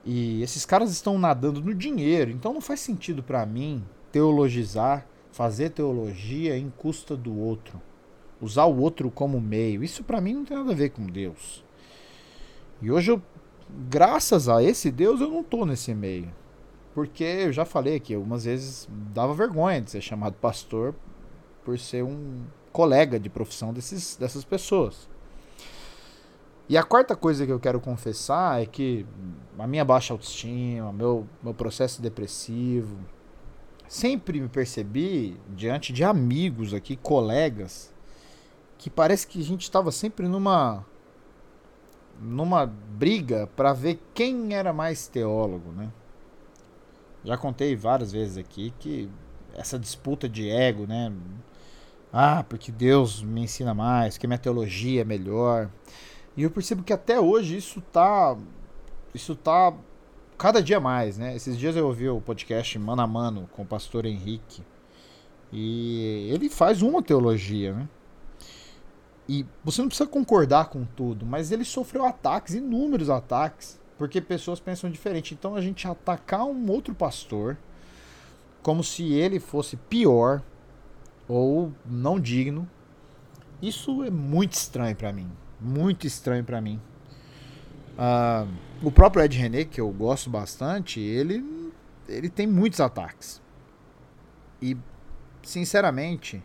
E 0.04 0.42
esses 0.42 0.64
caras 0.66 0.90
estão 0.90 1.18
nadando 1.18 1.62
no 1.62 1.74
dinheiro, 1.74 2.30
então 2.30 2.52
não 2.52 2.60
faz 2.60 2.80
sentido 2.80 3.22
para 3.22 3.44
mim 3.46 3.82
teologizar, 4.12 5.06
fazer 5.32 5.70
teologia 5.70 6.56
em 6.56 6.70
custa 6.70 7.16
do 7.16 7.38
outro, 7.38 7.80
usar 8.40 8.64
o 8.64 8.78
outro 8.78 9.10
como 9.10 9.40
meio. 9.40 9.82
Isso 9.82 10.04
para 10.04 10.20
mim 10.20 10.34
não 10.34 10.44
tem 10.44 10.56
nada 10.56 10.72
a 10.72 10.74
ver 10.74 10.90
com 10.90 11.06
Deus. 11.06 11.64
E 12.80 12.90
hoje 12.90 13.12
eu 13.12 13.22
graças 13.88 14.48
a 14.48 14.62
esse 14.62 14.90
Deus 14.90 15.20
eu 15.20 15.30
não 15.30 15.40
estou 15.40 15.64
nesse 15.64 15.94
meio 15.94 16.30
porque 16.94 17.24
eu 17.24 17.52
já 17.52 17.64
falei 17.64 17.96
aqui, 17.96 18.14
algumas 18.14 18.44
vezes 18.44 18.88
dava 19.12 19.34
vergonha 19.34 19.80
de 19.80 19.90
ser 19.90 20.00
chamado 20.00 20.34
pastor 20.34 20.94
por 21.64 21.76
ser 21.76 22.04
um 22.04 22.44
colega 22.72 23.18
de 23.18 23.28
profissão 23.28 23.72
desses, 23.72 24.16
dessas 24.16 24.44
pessoas. 24.44 25.08
E 26.68 26.78
a 26.78 26.82
quarta 26.82 27.14
coisa 27.14 27.44
que 27.44 27.52
eu 27.52 27.60
quero 27.60 27.80
confessar 27.80 28.62
é 28.62 28.64
que 28.64 29.04
a 29.58 29.66
minha 29.66 29.84
baixa 29.84 30.14
autoestima, 30.14 30.92
meu, 30.92 31.26
meu 31.42 31.52
processo 31.52 32.00
depressivo, 32.00 32.96
sempre 33.88 34.40
me 34.40 34.48
percebi 34.48 35.36
diante 35.48 35.92
de 35.92 36.04
amigos 36.04 36.72
aqui, 36.72 36.96
colegas, 36.96 37.92
que 38.78 38.88
parece 38.88 39.26
que 39.26 39.40
a 39.40 39.44
gente 39.44 39.62
estava 39.62 39.90
sempre 39.90 40.28
numa 40.28 40.86
numa 42.20 42.64
briga 42.64 43.48
para 43.56 43.72
ver 43.72 44.00
quem 44.14 44.54
era 44.54 44.72
mais 44.72 45.08
teólogo, 45.08 45.72
né? 45.72 45.90
Já 47.24 47.36
contei 47.36 47.74
várias 47.74 48.12
vezes 48.12 48.36
aqui 48.36 48.72
que 48.78 49.08
essa 49.54 49.78
disputa 49.78 50.28
de 50.28 50.50
ego, 50.50 50.86
né? 50.86 51.12
Ah, 52.12 52.44
porque 52.48 52.70
Deus 52.70 53.22
me 53.22 53.42
ensina 53.42 53.74
mais, 53.74 54.18
que 54.18 54.26
minha 54.26 54.38
teologia 54.38 55.00
é 55.00 55.04
melhor. 55.04 55.70
E 56.36 56.42
eu 56.42 56.50
percebo 56.50 56.82
que 56.82 56.92
até 56.92 57.18
hoje 57.18 57.56
isso 57.56 57.80
tá 57.80 58.36
isso 59.14 59.34
tá 59.36 59.72
cada 60.36 60.62
dia 60.62 60.80
mais, 60.80 61.16
né? 61.16 61.34
Esses 61.34 61.56
dias 61.56 61.76
eu 61.76 61.86
ouvi 61.86 62.08
o 62.08 62.20
podcast 62.20 62.78
Mano 62.78 63.02
a 63.02 63.06
Mano 63.06 63.48
com 63.52 63.62
o 63.62 63.66
pastor 63.66 64.04
Henrique. 64.04 64.62
E 65.52 66.28
ele 66.32 66.48
faz 66.50 66.82
uma 66.82 67.02
teologia, 67.02 67.72
né? 67.72 67.88
E 69.28 69.46
você 69.64 69.80
não 69.80 69.88
precisa 69.88 70.08
concordar 70.08 70.68
com 70.68 70.84
tudo, 70.84 71.24
mas 71.24 71.50
ele 71.50 71.64
sofreu 71.64 72.04
ataques, 72.04 72.54
inúmeros 72.54 73.08
ataques, 73.08 73.80
porque 73.98 74.20
pessoas 74.20 74.60
pensam 74.60 74.90
diferente. 74.90 75.34
Então 75.34 75.56
a 75.56 75.60
gente 75.60 75.86
atacar 75.86 76.44
um 76.44 76.70
outro 76.70 76.94
pastor 76.94 77.56
como 78.62 78.82
se 78.82 79.12
ele 79.12 79.38
fosse 79.38 79.76
pior 79.76 80.42
ou 81.28 81.72
não 81.84 82.18
digno, 82.18 82.68
isso 83.60 84.02
é 84.02 84.10
muito 84.10 84.52
estranho 84.52 84.96
para 84.96 85.12
mim 85.12 85.30
muito 85.64 86.06
estranho 86.06 86.44
para 86.44 86.60
mim. 86.60 86.80
Uh, 87.94 88.86
o 88.86 88.90
próprio 88.90 89.24
Ed 89.24 89.36
René, 89.36 89.64
que 89.64 89.80
eu 89.80 89.90
gosto 89.90 90.28
bastante, 90.28 91.00
ele, 91.00 91.72
ele 92.08 92.28
tem 92.28 92.46
muitos 92.46 92.80
ataques. 92.80 93.40
E, 94.60 94.76
sinceramente, 95.42 96.42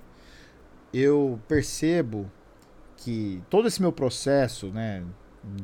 eu 0.93 1.39
percebo 1.47 2.31
que 2.97 3.41
todo 3.49 3.67
esse 3.67 3.81
meu 3.81 3.91
processo, 3.91 4.67
né, 4.67 5.03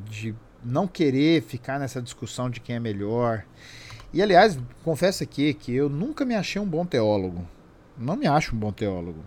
de 0.08 0.34
não 0.66 0.86
querer 0.86 1.42
ficar 1.42 1.78
nessa 1.78 2.02
discussão 2.02 2.50
de 2.50 2.60
quem 2.60 2.76
é 2.76 2.80
melhor. 2.80 3.44
E, 4.12 4.22
aliás, 4.22 4.58
confesso 4.84 5.22
aqui 5.22 5.54
que 5.54 5.74
eu 5.74 5.88
nunca 5.88 6.24
me 6.24 6.34
achei 6.34 6.60
um 6.60 6.66
bom 6.66 6.84
teólogo. 6.84 7.46
Não 7.96 8.16
me 8.16 8.26
acho 8.26 8.54
um 8.54 8.58
bom 8.58 8.72
teólogo. 8.72 9.24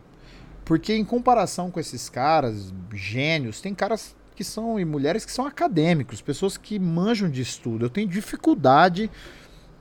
Porque, 0.66 0.94
em 0.94 1.06
comparação 1.06 1.72
com 1.72 1.80
esses 1.80 2.10
caras, 2.10 2.74
gênios, 2.94 3.62
tem 3.62 3.74
caras 3.74 4.16
que 4.36 4.44
são 4.44 4.80
e 4.80 4.86
mulheres 4.86 5.26
que 5.26 5.32
são 5.32 5.46
acadêmicos, 5.46 6.22
pessoas 6.22 6.58
que 6.58 6.80
manjam 6.80 7.30
de 7.30 7.42
estudo. 7.42 7.86
Eu 7.86 7.90
tenho 7.90 8.08
dificuldade 8.08 9.10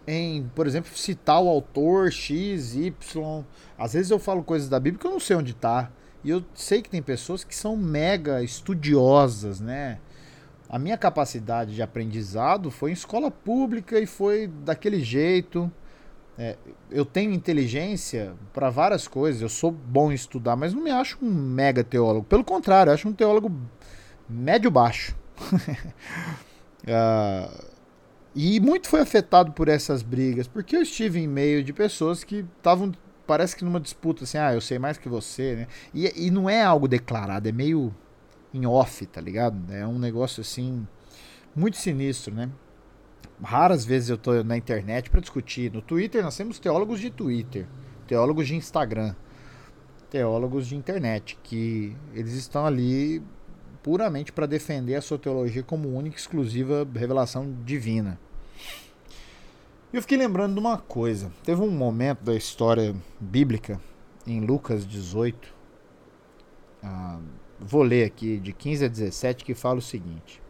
em, 0.06 0.50
por 0.54 0.66
exemplo, 0.66 0.90
citar 0.96 1.40
o 1.42 1.48
autor 1.48 2.10
X, 2.10 2.74
Y. 2.74 3.44
Às 3.76 3.92
vezes 3.92 4.10
eu 4.10 4.18
falo 4.18 4.42
coisas 4.42 4.68
da 4.68 4.80
Bíblia 4.80 4.98
que 4.98 5.06
eu 5.06 5.10
não 5.10 5.20
sei 5.20 5.36
onde 5.36 5.52
está. 5.52 5.90
E 6.24 6.30
eu 6.30 6.44
sei 6.54 6.82
que 6.82 6.90
tem 6.90 7.02
pessoas 7.02 7.44
que 7.44 7.54
são 7.54 7.76
mega 7.76 8.42
estudiosas, 8.42 9.60
né? 9.60 9.98
A 10.68 10.78
minha 10.78 10.98
capacidade 10.98 11.74
de 11.74 11.80
aprendizado 11.80 12.70
foi 12.70 12.90
em 12.90 12.92
escola 12.92 13.30
pública 13.30 13.98
e 13.98 14.06
foi 14.06 14.46
daquele 14.46 15.00
jeito. 15.00 15.72
É, 16.36 16.56
eu 16.90 17.06
tenho 17.06 17.32
inteligência 17.32 18.34
para 18.52 18.68
várias 18.68 19.08
coisas, 19.08 19.40
eu 19.40 19.48
sou 19.48 19.72
bom 19.72 20.12
em 20.12 20.14
estudar, 20.14 20.56
mas 20.56 20.74
não 20.74 20.82
me 20.82 20.90
acho 20.90 21.18
um 21.22 21.32
mega 21.32 21.82
teólogo. 21.82 22.26
Pelo 22.26 22.44
contrário, 22.44 22.92
acho 22.92 23.08
um 23.08 23.12
teólogo 23.14 23.50
médio-baixo. 24.28 25.16
uh, 26.84 27.64
e 28.36 28.60
muito 28.60 28.88
foi 28.88 29.00
afetado 29.00 29.52
por 29.52 29.68
essas 29.68 30.02
brigas, 30.02 30.46
porque 30.46 30.76
eu 30.76 30.82
estive 30.82 31.18
em 31.18 31.26
meio 31.26 31.64
de 31.64 31.72
pessoas 31.72 32.22
que 32.22 32.44
estavam, 32.56 32.92
parece 33.26 33.56
que 33.56 33.64
numa 33.64 33.80
disputa 33.80 34.24
assim, 34.24 34.36
ah, 34.36 34.52
eu 34.52 34.60
sei 34.60 34.78
mais 34.78 34.98
que 34.98 35.08
você, 35.08 35.56
né? 35.56 35.66
E, 35.94 36.26
e 36.26 36.30
não 36.30 36.48
é 36.48 36.62
algo 36.62 36.86
declarado, 36.86 37.48
é 37.48 37.52
meio 37.52 37.92
em 38.52 38.66
off, 38.66 39.04
tá 39.06 39.20
ligado? 39.20 39.72
É 39.72 39.86
um 39.86 39.98
negócio 39.98 40.40
assim, 40.40 40.86
muito 41.54 41.76
sinistro, 41.76 42.34
né? 42.34 42.50
Raras 43.42 43.84
vezes 43.84 44.08
eu 44.08 44.18
tô 44.18 44.42
na 44.42 44.56
internet 44.56 45.10
para 45.10 45.20
discutir. 45.20 45.72
No 45.72 45.80
Twitter 45.82 46.22
nós 46.22 46.36
temos 46.36 46.58
teólogos 46.58 47.00
de 47.00 47.10
Twitter, 47.10 47.66
teólogos 48.06 48.46
de 48.46 48.56
Instagram, 48.56 49.14
teólogos 50.10 50.66
de 50.66 50.76
internet, 50.76 51.38
que 51.42 51.96
eles 52.14 52.32
estão 52.32 52.66
ali 52.66 53.22
puramente 53.82 54.32
para 54.32 54.46
defender 54.46 54.96
a 54.96 55.00
sua 55.00 55.18
teologia 55.18 55.62
como 55.62 55.88
única 55.88 56.16
e 56.16 56.20
exclusiva 56.20 56.86
revelação 56.94 57.56
divina. 57.64 58.18
E 59.92 59.96
eu 59.96 60.02
fiquei 60.02 60.18
lembrando 60.18 60.54
de 60.54 60.60
uma 60.60 60.76
coisa. 60.76 61.32
Teve 61.42 61.62
um 61.62 61.70
momento 61.70 62.22
da 62.22 62.34
história 62.34 62.94
bíblica, 63.18 63.80
em 64.26 64.40
Lucas 64.40 64.86
18, 64.86 65.54
ah, 66.82 67.18
vou 67.60 67.82
ler 67.82 68.04
aqui, 68.04 68.38
de 68.38 68.52
15 68.52 68.84
a 68.84 68.88
17, 68.88 69.44
que 69.44 69.54
fala 69.54 69.78
o 69.78 69.82
seguinte: 69.82 70.40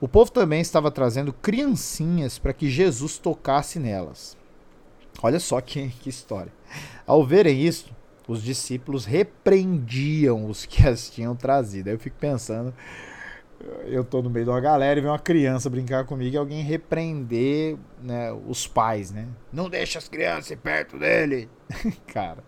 O 0.00 0.08
povo 0.08 0.30
também 0.30 0.60
estava 0.60 0.90
trazendo 0.90 1.32
criancinhas 1.32 2.38
para 2.38 2.52
que 2.52 2.68
Jesus 2.68 3.18
tocasse 3.18 3.78
nelas. 3.78 4.36
Olha 5.22 5.40
só 5.40 5.60
que, 5.60 5.88
que 5.88 6.08
história. 6.08 6.52
Ao 7.06 7.24
verem 7.24 7.60
isso, 7.60 7.94
os 8.26 8.42
discípulos 8.42 9.04
repreendiam 9.04 10.46
os 10.46 10.66
que 10.66 10.86
as 10.86 11.10
tinham 11.10 11.36
trazido. 11.36 11.88
Aí 11.88 11.94
eu 11.94 11.98
fico 11.98 12.16
pensando, 12.18 12.74
eu 13.86 14.04
tô 14.04 14.22
no 14.22 14.30
meio 14.30 14.44
de 14.44 14.50
uma 14.50 14.60
galera 14.60 14.98
e 14.98 15.02
vem 15.02 15.10
uma 15.10 15.18
criança 15.18 15.70
brincar 15.70 16.04
comigo 16.04 16.34
e 16.34 16.38
alguém 16.38 16.62
repreender 16.62 17.76
né, 18.02 18.32
os 18.46 18.66
pais, 18.66 19.10
né? 19.10 19.28
Não 19.52 19.68
deixa 19.68 19.98
as 19.98 20.08
crianças 20.08 20.56
perto 20.58 20.98
dele. 20.98 21.48
Cara, 22.08 22.42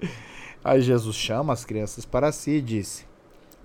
aí 0.64 0.80
Jesus 0.80 1.16
chama 1.16 1.52
as 1.52 1.64
crianças 1.64 2.04
para 2.04 2.32
si 2.32 2.52
e 2.52 2.62
disse: 2.62 3.06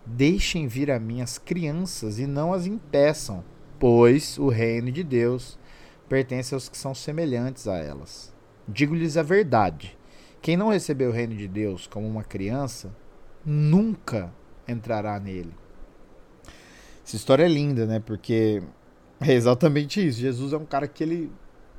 Deixem 0.05 0.67
vir 0.67 0.91
a 0.91 0.99
mim 0.99 1.21
as 1.21 1.37
crianças 1.37 2.19
e 2.19 2.25
não 2.25 2.53
as 2.53 2.65
impeçam, 2.65 3.43
pois 3.79 4.37
o 4.37 4.49
reino 4.49 4.91
de 4.91 5.03
Deus 5.03 5.59
pertence 6.09 6.53
aos 6.53 6.67
que 6.67 6.77
são 6.77 6.93
semelhantes 6.93 7.67
a 7.67 7.77
elas. 7.77 8.33
Digo-lhes 8.67 9.17
a 9.17 9.23
verdade 9.23 9.97
quem 10.41 10.57
não 10.57 10.69
recebeu 10.69 11.09
o 11.09 11.13
reino 11.13 11.35
de 11.35 11.47
Deus 11.47 11.85
como 11.85 12.07
uma 12.07 12.23
criança, 12.23 12.91
nunca 13.45 14.33
entrará 14.67 15.19
nele. 15.19 15.53
Essa 17.05 17.15
história 17.15 17.43
é 17.43 17.47
linda, 17.47 17.85
né? 17.85 17.99
Porque 17.99 18.63
é 19.19 19.33
exatamente 19.33 20.05
isso. 20.05 20.19
Jesus 20.19 20.51
é 20.51 20.57
um 20.57 20.65
cara 20.65 20.87
que 20.87 21.03
ele 21.03 21.31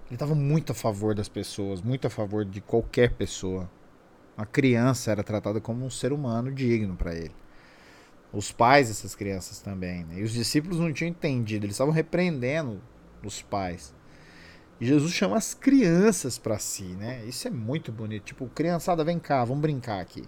ele 0.06 0.16
estava 0.16 0.34
muito 0.34 0.72
a 0.72 0.74
favor 0.74 1.14
das 1.14 1.28
pessoas, 1.28 1.80
muito 1.80 2.06
a 2.06 2.10
favor 2.10 2.44
de 2.44 2.60
qualquer 2.60 3.14
pessoa. 3.14 3.70
A 4.36 4.44
criança 4.44 5.10
era 5.10 5.24
tratada 5.24 5.58
como 5.58 5.86
um 5.86 5.90
ser 5.90 6.12
humano 6.12 6.52
digno 6.52 6.94
para 6.94 7.14
ele. 7.14 7.34
Os 8.32 8.50
pais 8.50 8.88
dessas 8.88 9.14
crianças 9.14 9.60
também. 9.60 10.04
Né? 10.04 10.20
E 10.20 10.22
os 10.22 10.32
discípulos 10.32 10.78
não 10.78 10.92
tinham 10.92 11.10
entendido, 11.10 11.66
eles 11.66 11.74
estavam 11.74 11.92
repreendendo 11.92 12.80
os 13.22 13.42
pais. 13.42 13.94
E 14.80 14.86
Jesus 14.86 15.12
chama 15.12 15.36
as 15.36 15.54
crianças 15.54 16.38
para 16.38 16.58
si, 16.58 16.82
né? 16.82 17.24
Isso 17.24 17.46
é 17.46 17.50
muito 17.50 17.92
bonito. 17.92 18.24
Tipo, 18.24 18.48
criançada, 18.48 19.04
vem 19.04 19.18
cá, 19.18 19.44
vamos 19.44 19.62
brincar 19.62 20.00
aqui. 20.00 20.24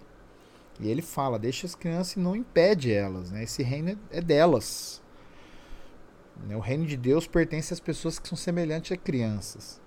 E 0.79 0.89
ele 0.89 1.01
fala, 1.01 1.37
deixa 1.37 1.65
as 1.65 1.75
crianças 1.75 2.15
e 2.15 2.19
não 2.19 2.35
impede 2.35 2.91
elas, 2.91 3.31
né? 3.31 3.43
Esse 3.43 3.63
reino 3.63 3.99
é 4.11 4.21
delas. 4.21 5.01
Né? 6.47 6.55
O 6.55 6.59
reino 6.59 6.85
de 6.85 6.95
Deus 6.95 7.27
pertence 7.27 7.73
às 7.73 7.79
pessoas 7.79 8.17
que 8.19 8.29
são 8.29 8.37
semelhantes 8.37 8.91
a 8.91 8.97
crianças. 8.97 9.81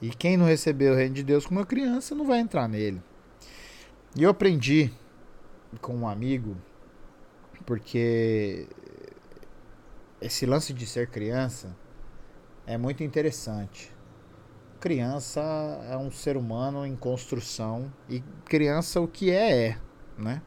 E 0.00 0.10
quem 0.10 0.36
não 0.36 0.46
recebeu 0.46 0.92
o 0.92 0.96
reino 0.96 1.14
de 1.14 1.22
Deus 1.22 1.44
como 1.44 1.60
uma 1.60 1.66
criança 1.66 2.14
não 2.14 2.26
vai 2.26 2.38
entrar 2.38 2.68
nele. 2.68 3.02
E 4.16 4.22
eu 4.22 4.30
aprendi 4.30 4.90
com 5.80 5.94
um 5.94 6.08
amigo, 6.08 6.56
porque 7.70 8.66
esse 10.20 10.44
lance 10.44 10.72
de 10.72 10.84
ser 10.84 11.06
criança 11.06 11.76
é 12.66 12.76
muito 12.76 13.04
interessante. 13.04 13.94
Criança 14.80 15.40
é 15.88 15.96
um 15.96 16.10
ser 16.10 16.36
humano 16.36 16.84
em 16.84 16.96
construção 16.96 17.92
e 18.08 18.24
criança 18.44 19.00
o 19.00 19.06
que 19.06 19.30
é 19.30 19.68
é, 19.68 19.78
né? 20.18 20.42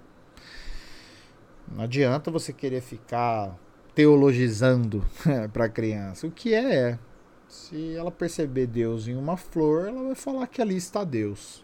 Não 1.66 1.86
adianta 1.86 2.30
você 2.30 2.52
querer 2.52 2.82
ficar 2.82 3.58
teologizando 3.96 5.02
para 5.54 5.70
criança. 5.70 6.28
O 6.28 6.32
que 6.32 6.54
é 6.54 6.76
é. 6.76 7.00
Se 7.48 7.96
ela 7.96 8.12
perceber 8.12 8.68
Deus 8.68 9.08
em 9.08 9.16
uma 9.16 9.38
flor, 9.38 9.88
ela 9.88 10.04
vai 10.04 10.16
falar 10.16 10.46
que 10.48 10.62
ali 10.62 10.76
está 10.76 11.06
Deus. 11.06 11.64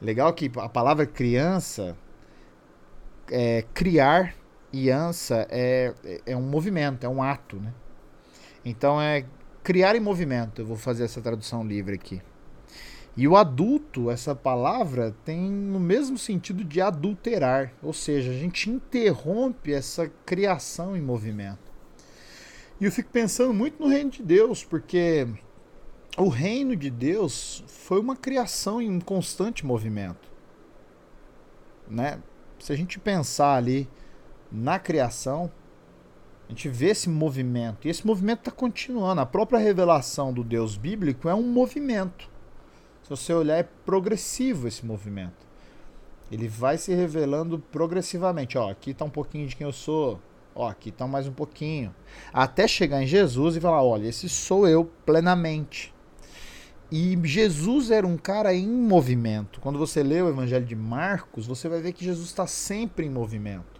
Legal 0.00 0.32
que 0.32 0.48
a 0.58 0.68
palavra 0.68 1.06
criança 1.06 1.98
é 3.30 3.64
criar 3.74 4.34
e 4.72 4.90
é, 4.90 5.94
é 6.26 6.36
um 6.36 6.42
movimento, 6.42 7.04
é 7.04 7.08
um 7.08 7.22
ato, 7.22 7.56
né? 7.56 7.72
Então 8.64 9.00
é 9.00 9.24
criar 9.62 9.96
em 9.96 10.00
movimento. 10.00 10.60
Eu 10.60 10.66
vou 10.66 10.76
fazer 10.76 11.04
essa 11.04 11.20
tradução 11.20 11.66
livre 11.66 11.94
aqui. 11.94 12.22
E 13.16 13.26
o 13.26 13.36
adulto, 13.36 14.10
essa 14.10 14.34
palavra, 14.34 15.14
tem 15.24 15.44
o 15.44 15.80
mesmo 15.80 16.16
sentido 16.16 16.62
de 16.62 16.80
adulterar, 16.80 17.72
ou 17.82 17.92
seja, 17.92 18.30
a 18.30 18.34
gente 18.34 18.70
interrompe 18.70 19.72
essa 19.72 20.08
criação 20.24 20.96
em 20.96 21.00
movimento. 21.00 21.72
E 22.80 22.84
eu 22.84 22.92
fico 22.92 23.10
pensando 23.10 23.52
muito 23.52 23.82
no 23.82 23.88
reino 23.88 24.10
de 24.10 24.22
Deus, 24.22 24.62
porque 24.62 25.26
o 26.16 26.28
reino 26.28 26.76
de 26.76 26.90
Deus 26.90 27.64
foi 27.66 27.98
uma 27.98 28.14
criação 28.14 28.80
em 28.80 29.00
constante 29.00 29.66
movimento. 29.66 30.30
Né? 31.88 32.20
Se 32.58 32.72
a 32.72 32.76
gente 32.76 32.98
pensar 32.98 33.54
ali 33.54 33.88
na 34.50 34.78
criação, 34.78 35.50
a 36.46 36.50
gente 36.50 36.68
vê 36.68 36.88
esse 36.88 37.08
movimento. 37.08 37.86
E 37.86 37.90
esse 37.90 38.06
movimento 38.06 38.40
está 38.40 38.50
continuando. 38.50 39.20
A 39.20 39.26
própria 39.26 39.58
revelação 39.58 40.32
do 40.32 40.42
Deus 40.42 40.76
bíblico 40.76 41.28
é 41.28 41.34
um 41.34 41.42
movimento. 41.42 42.28
Se 43.02 43.10
você 43.10 43.32
olhar, 43.32 43.56
é 43.56 43.62
progressivo 43.62 44.66
esse 44.66 44.84
movimento. 44.84 45.46
Ele 46.30 46.48
vai 46.48 46.76
se 46.76 46.94
revelando 46.94 47.58
progressivamente. 47.58 48.58
Ó, 48.58 48.70
aqui 48.70 48.90
está 48.90 49.04
um 49.04 49.10
pouquinho 49.10 49.46
de 49.46 49.56
quem 49.56 49.66
eu 49.66 49.72
sou. 49.72 50.20
Ó, 50.54 50.68
aqui 50.68 50.88
está 50.88 51.06
mais 51.06 51.26
um 51.26 51.32
pouquinho. 51.32 51.94
Até 52.32 52.66
chegar 52.66 53.02
em 53.02 53.06
Jesus 53.06 53.56
e 53.56 53.60
falar: 53.60 53.82
olha, 53.82 54.08
esse 54.08 54.28
sou 54.28 54.66
eu 54.66 54.84
plenamente. 55.06 55.94
E 56.90 57.18
Jesus 57.24 57.90
era 57.90 58.06
um 58.06 58.16
cara 58.16 58.54
em 58.54 58.66
movimento. 58.66 59.60
Quando 59.60 59.78
você 59.78 60.02
lê 60.02 60.22
o 60.22 60.28
Evangelho 60.28 60.64
de 60.64 60.74
Marcos, 60.74 61.46
você 61.46 61.68
vai 61.68 61.80
ver 61.80 61.92
que 61.92 62.04
Jesus 62.04 62.28
está 62.28 62.46
sempre 62.46 63.04
em 63.04 63.10
movimento. 63.10 63.78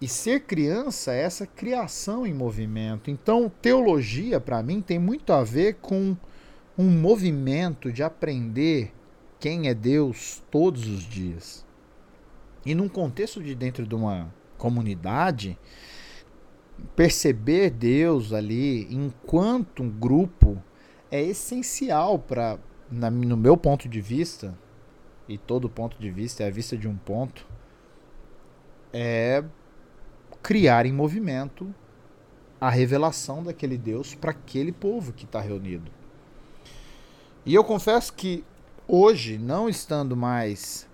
E 0.00 0.08
ser 0.08 0.40
criança 0.40 1.12
é 1.12 1.22
essa 1.22 1.46
criação 1.46 2.26
em 2.26 2.32
movimento. 2.32 3.10
Então, 3.10 3.50
teologia, 3.60 4.40
para 4.40 4.62
mim, 4.62 4.80
tem 4.80 4.98
muito 4.98 5.32
a 5.32 5.42
ver 5.42 5.74
com 5.74 6.16
um 6.78 6.90
movimento 6.90 7.92
de 7.92 8.02
aprender 8.02 8.92
quem 9.38 9.68
é 9.68 9.74
Deus 9.74 10.42
todos 10.50 10.86
os 10.86 11.02
dias. 11.02 11.64
E 12.64 12.74
num 12.74 12.88
contexto 12.88 13.42
de 13.42 13.54
dentro 13.54 13.86
de 13.86 13.94
uma 13.94 14.32
comunidade, 14.58 15.58
perceber 16.94 17.70
Deus 17.70 18.32
ali 18.32 18.86
enquanto 18.92 19.82
um 19.82 19.90
grupo 19.90 20.62
é 21.10 21.22
essencial 21.22 22.18
para, 22.18 22.58
no 22.90 23.36
meu 23.36 23.56
ponto 23.56 23.88
de 23.88 24.00
vista, 24.00 24.56
e 25.28 25.36
todo 25.36 25.68
ponto 25.68 25.98
de 25.98 26.10
vista 26.10 26.44
é 26.44 26.46
a 26.46 26.50
vista 26.50 26.76
de 26.76 26.88
um 26.88 26.96
ponto, 26.96 27.46
é 28.92 29.44
criar 30.42 30.86
em 30.86 30.92
movimento 30.92 31.74
a 32.60 32.70
revelação 32.70 33.42
daquele 33.42 33.76
Deus 33.76 34.14
para 34.14 34.30
aquele 34.30 34.72
povo 34.72 35.12
que 35.12 35.24
está 35.24 35.40
reunido. 35.40 35.90
E 37.44 37.54
eu 37.54 37.62
confesso 37.62 38.12
que 38.12 38.44
hoje, 38.88 39.38
não 39.38 39.68
estando 39.68 40.16
mais 40.16 40.88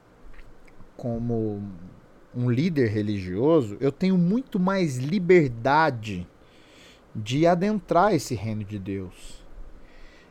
como 0.97 1.63
um 2.35 2.51
líder 2.51 2.89
religioso, 2.89 3.77
eu 3.81 3.93
tenho 3.93 4.17
muito 4.17 4.59
mais 4.59 4.97
liberdade 4.97 6.27
de 7.15 7.47
adentrar 7.47 8.15
esse 8.15 8.35
reino 8.35 8.65
de 8.65 8.79
Deus. 8.79 9.42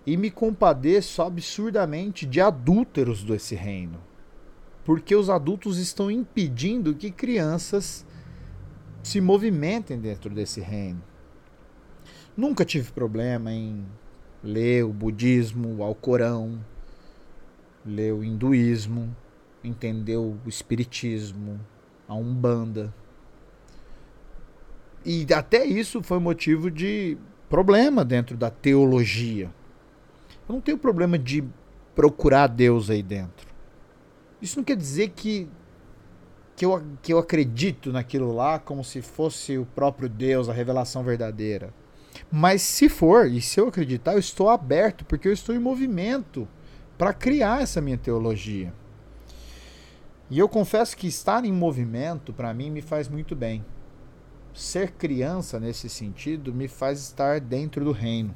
E 0.06 0.18
me 0.18 0.32
compadeço 0.32 1.22
absurdamente 1.22 2.26
de 2.26 2.42
adúlteros 2.42 3.24
desse 3.24 3.56
reino. 3.56 4.00
Porque 4.84 5.16
os 5.16 5.30
adultos 5.30 5.78
estão 5.78 6.10
impedindo 6.10 6.96
que 6.96 7.12
crianças 7.12 8.06
se 9.04 9.22
movimentem 9.22 10.00
dentro 10.00 10.34
desse 10.34 10.60
reino. 10.60 11.02
Nunca 12.36 12.66
tive 12.66 12.92
problema 12.92 13.52
em 13.52 13.86
ler 14.44 14.84
o 14.84 14.94
budismo, 14.94 15.78
o 15.78 15.84
Alcorão, 15.84 16.60
ler 17.86 18.14
o 18.14 18.24
hinduísmo, 18.24 19.16
entender 19.64 20.18
o 20.18 20.38
espiritismo, 20.46 21.60
a 22.08 22.16
umbanda. 22.16 22.94
E 25.06 25.26
até 25.34 25.66
isso 25.66 26.02
foi 26.02 26.20
motivo 26.20 26.70
de 26.70 27.18
problema 27.50 28.06
dentro 28.06 28.38
da 28.38 28.50
teologia. 28.50 29.50
Eu 30.52 30.56
não 30.56 30.62
tenho 30.62 30.78
problema 30.78 31.18
de 31.18 31.46
procurar 31.96 32.48
Deus 32.48 32.90
aí 32.90 33.02
dentro. 33.02 33.48
Isso 34.42 34.58
não 34.58 34.66
quer 34.66 34.76
dizer 34.76 35.14
que, 35.16 35.48
que, 36.58 36.66
eu, 36.66 36.84
que 37.02 37.14
eu 37.14 37.18
acredito 37.18 37.90
naquilo 37.90 38.36
lá 38.36 38.60
como 38.60 38.84
se 38.84 39.02
fosse 39.02 39.58
o 39.58 39.66
próprio 39.66 40.10
Deus, 40.10 40.50
a 40.50 40.54
revelação 40.54 41.06
verdadeira. 41.06 41.74
Mas 42.30 42.62
se 42.64 42.90
for, 42.90 43.28
e 43.32 43.40
se 43.40 43.62
eu 43.62 43.70
acreditar, 43.70 44.12
eu 44.12 44.20
estou 44.20 44.50
aberto, 44.50 45.06
porque 45.06 45.30
eu 45.30 45.32
estou 45.32 45.56
em 45.56 45.60
movimento 45.60 46.46
para 46.98 47.14
criar 47.14 47.62
essa 47.62 47.80
minha 47.80 47.98
teologia. 47.98 48.74
E 50.30 50.38
eu 50.38 50.50
confesso 50.50 50.98
que 50.98 51.08
estar 51.08 51.46
em 51.46 51.54
movimento, 51.54 52.34
para 52.34 52.54
mim, 52.54 52.70
me 52.70 52.82
faz 52.82 53.08
muito 53.08 53.38
bem. 53.38 53.64
Ser 54.54 54.92
criança, 54.92 55.62
nesse 55.62 55.88
sentido, 55.88 56.54
me 56.54 56.68
faz 56.68 57.00
estar 57.00 57.40
dentro 57.40 57.86
do 57.86 57.94
reino. 57.94 58.36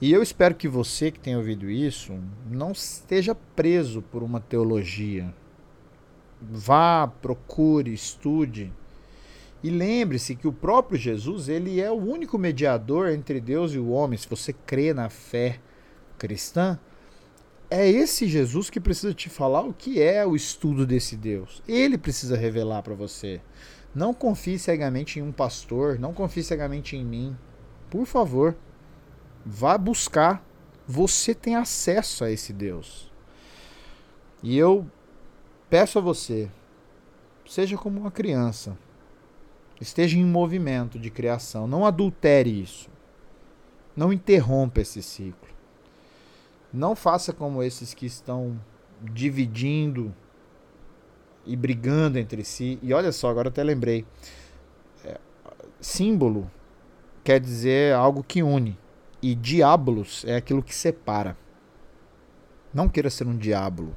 E 0.00 0.12
eu 0.12 0.22
espero 0.22 0.54
que 0.54 0.68
você 0.68 1.10
que 1.10 1.20
tem 1.20 1.36
ouvido 1.36 1.70
isso 1.70 2.12
não 2.50 2.72
esteja 2.72 3.34
preso 3.34 4.02
por 4.02 4.22
uma 4.22 4.40
teologia. 4.40 5.34
Vá, 6.40 7.06
procure, 7.06 7.92
estude 7.92 8.72
e 9.66 9.70
lembre-se 9.70 10.36
que 10.36 10.46
o 10.46 10.52
próprio 10.52 10.96
Jesus, 10.96 11.48
ele 11.48 11.80
é 11.80 11.90
o 11.90 11.94
único 11.94 12.38
mediador 12.38 13.08
entre 13.08 13.40
Deus 13.40 13.72
e 13.72 13.78
o 13.78 13.88
homem. 13.88 14.18
Se 14.18 14.28
você 14.28 14.52
crê 14.52 14.94
na 14.94 15.08
fé 15.08 15.58
cristã, 16.18 16.78
é 17.68 17.88
esse 17.88 18.28
Jesus 18.28 18.70
que 18.70 18.78
precisa 18.78 19.12
te 19.12 19.28
falar 19.28 19.62
o 19.62 19.72
que 19.72 20.00
é 20.00 20.24
o 20.24 20.36
estudo 20.36 20.86
desse 20.86 21.16
Deus. 21.16 21.62
Ele 21.66 21.98
precisa 21.98 22.36
revelar 22.36 22.82
para 22.82 22.94
você. 22.94 23.40
Não 23.94 24.14
confie 24.14 24.58
cegamente 24.58 25.18
em 25.18 25.22
um 25.22 25.32
pastor, 25.32 25.98
não 25.98 26.12
confie 26.12 26.44
cegamente 26.44 26.94
em 26.94 27.04
mim. 27.04 27.36
Por 27.90 28.06
favor, 28.06 28.54
vá 29.46 29.78
buscar. 29.78 30.44
Você 30.86 31.34
tem 31.34 31.56
acesso 31.56 32.24
a 32.24 32.30
esse 32.30 32.52
Deus. 32.52 33.10
E 34.42 34.58
eu 34.58 34.86
peço 35.70 35.98
a 35.98 36.02
você, 36.02 36.50
seja 37.46 37.78
como 37.78 37.98
uma 37.98 38.10
criança 38.10 38.76
Esteja 39.80 40.18
em 40.18 40.24
movimento 40.24 40.98
de 40.98 41.10
criação. 41.10 41.66
Não 41.66 41.84
adultere 41.84 42.62
isso. 42.62 42.88
Não 43.94 44.12
interrompa 44.12 44.80
esse 44.80 45.02
ciclo. 45.02 45.48
Não 46.72 46.96
faça 46.96 47.32
como 47.32 47.62
esses 47.62 47.94
que 47.94 48.06
estão 48.06 48.58
dividindo 49.00 50.14
e 51.44 51.54
brigando 51.54 52.18
entre 52.18 52.42
si. 52.44 52.78
E 52.82 52.92
olha 52.92 53.12
só, 53.12 53.28
agora 53.28 53.48
até 53.48 53.62
lembrei. 53.62 54.04
É, 55.04 55.18
símbolo 55.80 56.50
quer 57.22 57.38
dizer 57.38 57.94
algo 57.94 58.22
que 58.22 58.42
une. 58.42 58.78
E 59.26 59.34
diabolos 59.34 60.24
é 60.24 60.36
aquilo 60.36 60.62
que 60.62 60.72
separa. 60.72 61.36
Não 62.72 62.88
queira 62.88 63.10
ser 63.10 63.26
um 63.26 63.36
diabo. 63.36 63.92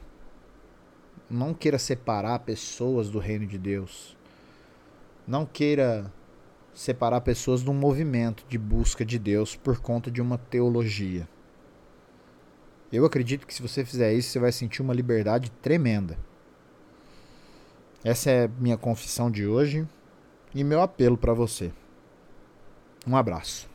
Não 1.30 1.54
queira 1.54 1.78
separar 1.78 2.40
pessoas 2.40 3.12
do 3.12 3.20
reino 3.20 3.46
de 3.46 3.56
Deus. 3.56 4.18
Não 5.28 5.46
queira 5.46 6.12
separar 6.74 7.22
pessoas 7.22 7.62
de 7.62 7.70
um 7.70 7.76
movimento 7.76 8.44
de 8.50 8.58
busca 8.58 9.06
de 9.06 9.20
Deus 9.20 9.56
por 9.56 9.80
conta 9.80 10.10
de 10.10 10.20
uma 10.20 10.40
teologia. 10.40 11.30
Eu 12.92 13.06
acredito 13.06 13.46
que 13.46 13.54
se 13.54 13.62
você 13.62 13.86
fizer 13.86 14.12
isso, 14.12 14.30
você 14.30 14.40
vai 14.40 14.52
sentir 14.52 14.82
uma 14.82 14.96
liberdade 14.96 15.52
tremenda. 15.62 16.18
Essa 18.04 18.32
é 18.32 18.48
minha 18.48 18.80
confissão 18.80 19.30
de 19.30 19.46
hoje 19.46 19.88
e 20.56 20.64
meu 20.64 20.82
apelo 20.82 21.16
para 21.16 21.36
você. 21.36 21.72
Um 23.06 23.16
abraço. 23.16 23.69